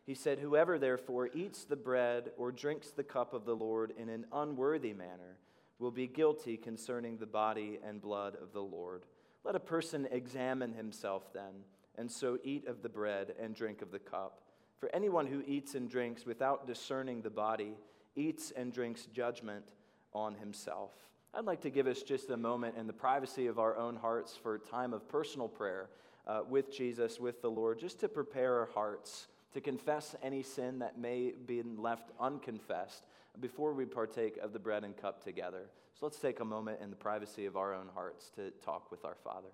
He 0.05 0.13
said, 0.13 0.37
Whoever 0.37 0.77
therefore 0.77 1.31
eats 1.33 1.63
the 1.63 1.75
bread 1.75 2.29
or 2.37 2.51
drinks 2.51 2.91
the 2.91 3.03
cup 3.03 3.33
of 3.33 3.45
the 3.45 3.55
Lord 3.55 3.91
in 3.97 4.07
an 4.07 4.27
unworthy 4.31 4.93
manner, 4.93 5.39
will 5.79 5.89
be 5.89 6.05
guilty 6.05 6.55
concerning 6.55 7.17
the 7.17 7.25
body 7.25 7.79
and 7.83 7.99
blood 7.99 8.37
of 8.39 8.53
the 8.53 8.61
Lord. 8.61 9.05
Let 9.43 9.55
a 9.55 9.59
person 9.59 10.07
examine 10.11 10.73
himself 10.73 11.33
then, 11.33 11.63
and 11.97 12.11
so 12.11 12.37
eat 12.43 12.67
of 12.67 12.83
the 12.83 12.89
bread 12.89 13.33
and 13.41 13.55
drink 13.55 13.81
of 13.81 13.89
the 13.89 13.97
cup. 13.97 14.43
For 14.77 14.93
anyone 14.93 15.25
who 15.25 15.41
eats 15.47 15.73
and 15.73 15.89
drinks 15.89 16.23
without 16.23 16.67
discerning 16.67 17.23
the 17.23 17.31
body 17.31 17.73
eats 18.15 18.51
and 18.51 18.73
drinks 18.73 19.05
judgment 19.05 19.65
on 20.13 20.35
himself. 20.35 20.91
I'd 21.33 21.45
like 21.45 21.61
to 21.61 21.69
give 21.69 21.87
us 21.87 22.01
just 22.01 22.29
a 22.31 22.37
moment 22.37 22.75
in 22.77 22.87
the 22.87 22.93
privacy 22.93 23.47
of 23.47 23.59
our 23.59 23.77
own 23.77 23.95
hearts 23.95 24.35
for 24.35 24.55
a 24.55 24.59
time 24.59 24.93
of 24.93 25.07
personal 25.07 25.47
prayer 25.47 25.89
uh, 26.25 26.41
with 26.47 26.75
Jesus, 26.75 27.19
with 27.19 27.41
the 27.41 27.51
Lord, 27.51 27.79
just 27.79 27.99
to 27.99 28.09
prepare 28.09 28.59
our 28.59 28.69
hearts 28.73 29.27
to 29.53 29.61
confess 29.61 30.15
any 30.21 30.43
sin 30.43 30.79
that 30.79 30.97
may 30.97 31.33
be 31.45 31.63
left 31.63 32.11
unconfessed 32.19 33.03
before 33.39 33.73
we 33.73 33.85
partake 33.85 34.37
of 34.37 34.53
the 34.53 34.59
bread 34.59 34.83
and 34.83 34.95
cup 34.97 35.23
together. 35.23 35.69
So 35.99 36.05
let's 36.05 36.19
take 36.19 36.39
a 36.39 36.45
moment 36.45 36.79
in 36.81 36.89
the 36.89 36.95
privacy 36.95 37.45
of 37.45 37.57
our 37.57 37.73
own 37.73 37.89
hearts 37.93 38.31
to 38.35 38.51
talk 38.63 38.91
with 38.91 39.05
our 39.05 39.17
Father. 39.23 39.49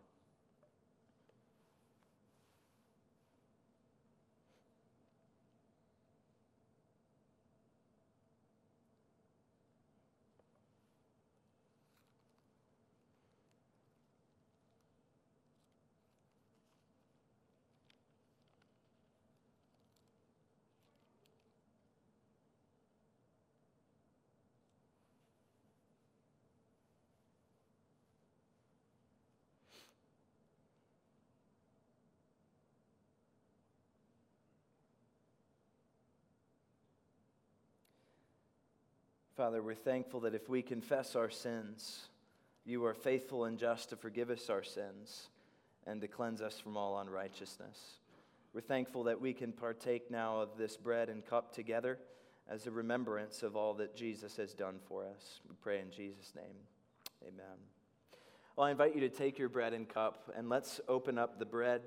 Father, 39.36 39.62
we're 39.62 39.76
thankful 39.76 40.22
that 40.22 40.34
if 40.34 40.48
we 40.48 40.62
confess 40.62 41.14
our 41.14 41.30
sins, 41.30 42.08
you 42.66 42.86
are 42.86 42.94
faithful 42.94 43.44
and 43.44 43.58
just 43.58 43.90
to 43.90 43.98
forgive 43.98 44.30
us 44.30 44.50
our 44.50 44.64
sins 44.64 45.28
and 45.86 46.00
to 46.00 46.08
cleanse 46.08 46.42
us 46.42 46.58
from 46.58 46.78
all 46.78 47.00
unrighteousness. 47.00 47.78
We're 48.54 48.62
thankful 48.62 49.04
that 49.04 49.20
we 49.20 49.34
can 49.34 49.52
partake 49.52 50.10
now 50.10 50.40
of 50.40 50.58
this 50.58 50.78
bread 50.78 51.10
and 51.10 51.26
cup 51.26 51.54
together 51.54 52.00
as 52.50 52.66
a 52.66 52.72
remembrance 52.72 53.44
of 53.44 53.58
all 53.58 53.74
that 53.74 53.94
Jesus 53.94 54.38
has 54.38 54.54
done 54.54 54.80
for 54.88 55.04
us. 55.04 55.42
We 55.50 55.56
pray 55.62 55.82
in 55.82 55.92
Jesus' 55.92 56.32
name. 56.34 56.56
Amen. 57.22 57.58
Well, 58.56 58.68
I 58.68 58.72
invite 58.72 58.96
you 58.96 59.02
to 59.02 59.10
take 59.10 59.38
your 59.38 59.50
bread 59.50 59.74
and 59.74 59.90
cup 59.90 60.32
and 60.34 60.48
let's 60.48 60.80
open 60.88 61.18
up 61.18 61.40
the 61.40 61.46
bread 61.46 61.82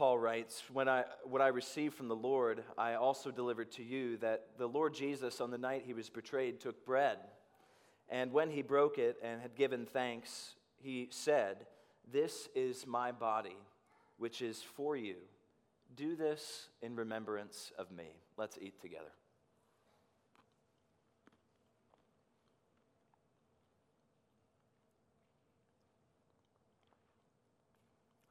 Paul 0.00 0.18
writes, 0.18 0.62
when 0.72 0.88
I, 0.88 1.04
What 1.24 1.42
I 1.42 1.48
received 1.48 1.94
from 1.94 2.08
the 2.08 2.16
Lord, 2.16 2.64
I 2.78 2.94
also 2.94 3.30
delivered 3.30 3.70
to 3.72 3.82
you 3.82 4.16
that 4.16 4.46
the 4.56 4.66
Lord 4.66 4.94
Jesus, 4.94 5.42
on 5.42 5.50
the 5.50 5.58
night 5.58 5.82
he 5.84 5.92
was 5.92 6.08
betrayed, 6.08 6.58
took 6.58 6.86
bread. 6.86 7.18
And 8.08 8.32
when 8.32 8.48
he 8.48 8.62
broke 8.62 8.96
it 8.96 9.18
and 9.22 9.42
had 9.42 9.54
given 9.54 9.84
thanks, 9.84 10.54
he 10.78 11.08
said, 11.10 11.66
This 12.10 12.48
is 12.54 12.86
my 12.86 13.12
body, 13.12 13.58
which 14.16 14.40
is 14.40 14.62
for 14.62 14.96
you. 14.96 15.16
Do 15.96 16.16
this 16.16 16.70
in 16.80 16.96
remembrance 16.96 17.70
of 17.76 17.90
me. 17.90 18.08
Let's 18.38 18.56
eat 18.58 18.80
together. 18.80 19.12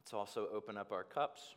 Let's 0.09 0.15
also 0.15 0.47
open 0.51 0.75
up 0.75 0.91
our 0.91 1.03
cups. 1.03 1.53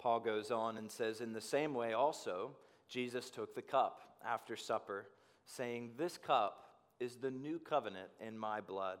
Paul 0.00 0.18
goes 0.18 0.50
on 0.50 0.76
and 0.76 0.90
says, 0.90 1.20
In 1.20 1.32
the 1.32 1.40
same 1.40 1.72
way, 1.72 1.92
also, 1.92 2.50
Jesus 2.88 3.30
took 3.30 3.54
the 3.54 3.62
cup 3.62 4.00
after 4.26 4.56
supper, 4.56 5.06
saying, 5.46 5.92
This 5.96 6.18
cup 6.18 6.80
is 6.98 7.14
the 7.14 7.30
new 7.30 7.60
covenant 7.60 8.08
in 8.18 8.36
my 8.36 8.60
blood. 8.60 8.98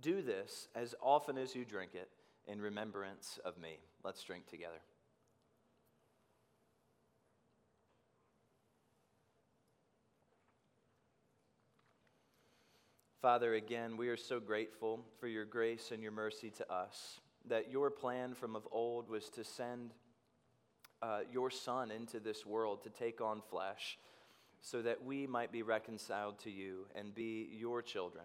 Do 0.00 0.22
this 0.22 0.68
as 0.74 0.94
often 1.02 1.36
as 1.36 1.54
you 1.54 1.66
drink 1.66 1.90
it 1.92 2.08
in 2.46 2.60
remembrance 2.60 3.38
of 3.44 3.58
me. 3.58 3.78
Let's 4.04 4.22
drink 4.22 4.46
together. 4.46 4.80
Father, 13.22 13.54
again, 13.54 13.96
we 13.96 14.08
are 14.08 14.16
so 14.16 14.38
grateful 14.38 15.04
for 15.18 15.26
your 15.26 15.44
grace 15.44 15.90
and 15.90 16.00
your 16.00 16.12
mercy 16.12 16.50
to 16.50 16.72
us, 16.72 17.18
that 17.48 17.70
your 17.70 17.90
plan 17.90 18.34
from 18.34 18.54
of 18.54 18.68
old 18.70 19.08
was 19.08 19.28
to 19.30 19.42
send 19.42 19.94
uh, 21.02 21.20
your 21.32 21.50
Son 21.50 21.90
into 21.90 22.20
this 22.20 22.46
world 22.46 22.84
to 22.84 22.90
take 22.90 23.20
on 23.20 23.40
flesh 23.50 23.98
so 24.60 24.80
that 24.82 25.04
we 25.04 25.26
might 25.26 25.50
be 25.50 25.62
reconciled 25.62 26.38
to 26.38 26.50
you 26.50 26.86
and 26.94 27.14
be 27.14 27.48
your 27.52 27.82
children. 27.82 28.24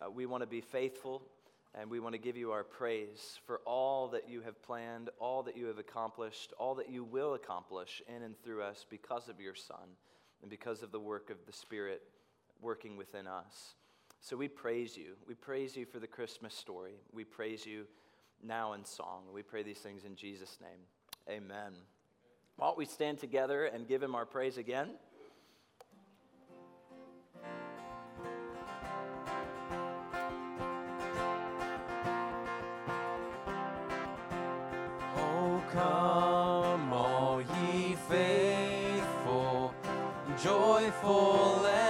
Uh, 0.00 0.10
we 0.10 0.26
want 0.26 0.42
to 0.42 0.46
be 0.46 0.60
faithful 0.60 1.22
and 1.78 1.90
we 1.90 2.00
want 2.00 2.14
to 2.14 2.20
give 2.20 2.36
you 2.36 2.52
our 2.52 2.64
praise 2.64 3.38
for 3.46 3.60
all 3.66 4.08
that 4.08 4.28
you 4.28 4.40
have 4.42 4.62
planned, 4.62 5.10
all 5.18 5.42
that 5.42 5.56
you 5.56 5.66
have 5.66 5.78
accomplished, 5.78 6.52
all 6.58 6.74
that 6.76 6.90
you 6.90 7.02
will 7.04 7.34
accomplish 7.34 8.00
in 8.08 8.22
and 8.22 8.40
through 8.42 8.62
us 8.62 8.86
because 8.88 9.28
of 9.28 9.40
your 9.40 9.54
Son 9.54 9.96
and 10.40 10.50
because 10.50 10.82
of 10.82 10.92
the 10.92 11.00
work 11.00 11.30
of 11.30 11.38
the 11.46 11.52
Spirit 11.52 12.02
working 12.60 12.96
within 12.96 13.26
us. 13.26 13.74
So 14.20 14.36
we 14.36 14.48
praise 14.48 14.96
you. 14.96 15.16
We 15.26 15.34
praise 15.34 15.76
you 15.76 15.84
for 15.84 15.98
the 15.98 16.06
Christmas 16.06 16.54
story. 16.54 16.94
We 17.12 17.24
praise 17.24 17.66
you 17.66 17.86
now 18.42 18.72
in 18.74 18.84
song. 18.84 19.24
We 19.32 19.42
pray 19.42 19.62
these 19.62 19.78
things 19.78 20.04
in 20.04 20.16
Jesus' 20.16 20.58
name. 20.60 20.80
Amen. 21.28 21.72
Why 22.56 22.68
don't 22.68 22.78
we 22.78 22.86
stand 22.86 23.18
together 23.18 23.66
and 23.66 23.88
give 23.88 24.02
him 24.02 24.14
our 24.14 24.26
praise 24.26 24.58
again? 24.58 24.90
Joyful 41.02 41.83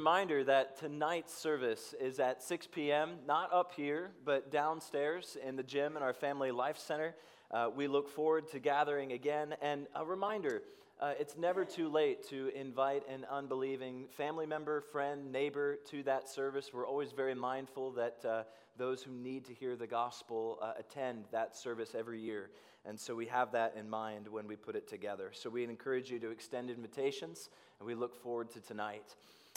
reminder 0.00 0.42
that 0.42 0.78
tonight's 0.78 1.34
service 1.34 1.94
is 2.00 2.20
at 2.20 2.42
6 2.42 2.68
p.m., 2.68 3.16
not 3.26 3.52
up 3.52 3.72
here, 3.76 4.12
but 4.24 4.50
downstairs 4.50 5.36
in 5.46 5.56
the 5.56 5.62
gym 5.62 5.94
in 5.94 6.02
our 6.02 6.14
Family 6.14 6.50
Life 6.50 6.78
Center. 6.78 7.14
Uh, 7.50 7.68
we 7.76 7.86
look 7.86 8.08
forward 8.08 8.48
to 8.48 8.58
gathering 8.58 9.12
again. 9.12 9.54
And 9.60 9.86
a 9.94 10.02
reminder 10.02 10.62
uh, 11.02 11.12
it's 11.20 11.36
never 11.36 11.66
too 11.66 11.90
late 11.90 12.26
to 12.30 12.50
invite 12.54 13.02
an 13.10 13.26
unbelieving 13.30 14.06
family 14.16 14.46
member, 14.46 14.80
friend, 14.80 15.30
neighbor 15.30 15.78
to 15.90 16.02
that 16.04 16.30
service. 16.30 16.70
We're 16.72 16.88
always 16.88 17.12
very 17.12 17.34
mindful 17.34 17.90
that 17.92 18.24
uh, 18.26 18.44
those 18.78 19.02
who 19.02 19.12
need 19.12 19.44
to 19.44 19.52
hear 19.52 19.76
the 19.76 19.86
gospel 19.86 20.60
uh, 20.62 20.72
attend 20.78 21.26
that 21.30 21.54
service 21.54 21.94
every 21.94 22.22
year. 22.22 22.48
And 22.86 22.98
so 22.98 23.14
we 23.14 23.26
have 23.26 23.52
that 23.52 23.74
in 23.78 23.90
mind 23.90 24.28
when 24.28 24.46
we 24.46 24.56
put 24.56 24.76
it 24.76 24.88
together. 24.88 25.30
So 25.34 25.50
we 25.50 25.62
encourage 25.62 26.10
you 26.10 26.18
to 26.20 26.30
extend 26.30 26.70
invitations, 26.70 27.50
and 27.78 27.86
we 27.86 27.94
look 27.94 28.16
forward 28.16 28.50
to 28.52 28.60
tonight. 28.60 29.14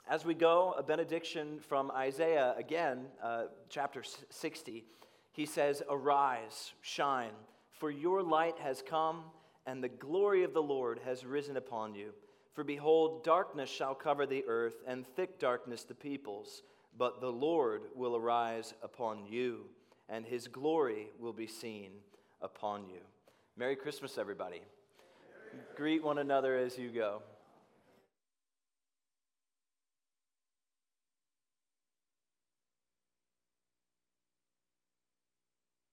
As 0.09 0.25
we 0.25 0.33
go, 0.33 0.75
a 0.77 0.83
benediction 0.83 1.59
from 1.61 1.89
Isaiah 1.91 2.53
again, 2.57 3.05
uh, 3.23 3.45
chapter 3.69 4.03
60. 4.29 4.83
He 5.31 5.45
says, 5.45 5.81
Arise, 5.89 6.73
shine, 6.81 7.31
for 7.71 7.89
your 7.89 8.21
light 8.21 8.59
has 8.59 8.83
come, 8.85 9.23
and 9.65 9.81
the 9.81 9.89
glory 9.89 10.43
of 10.43 10.53
the 10.53 10.61
Lord 10.61 10.99
has 11.05 11.25
risen 11.25 11.55
upon 11.55 11.95
you. 11.95 12.13
For 12.53 12.65
behold, 12.65 13.23
darkness 13.23 13.69
shall 13.69 13.95
cover 13.95 14.25
the 14.25 14.43
earth, 14.45 14.75
and 14.85 15.07
thick 15.15 15.39
darkness 15.39 15.83
the 15.83 15.95
peoples. 15.95 16.63
But 16.97 17.21
the 17.21 17.31
Lord 17.31 17.83
will 17.95 18.17
arise 18.17 18.73
upon 18.83 19.25
you, 19.25 19.67
and 20.09 20.25
his 20.25 20.47
glory 20.49 21.07
will 21.17 21.33
be 21.33 21.47
seen 21.47 21.91
upon 22.41 22.89
you. 22.89 22.99
Merry 23.55 23.77
Christmas, 23.77 24.17
everybody. 24.17 24.61
Greet 25.77 26.03
one 26.03 26.17
another 26.17 26.57
as 26.57 26.77
you 26.77 26.89
go. 26.89 27.21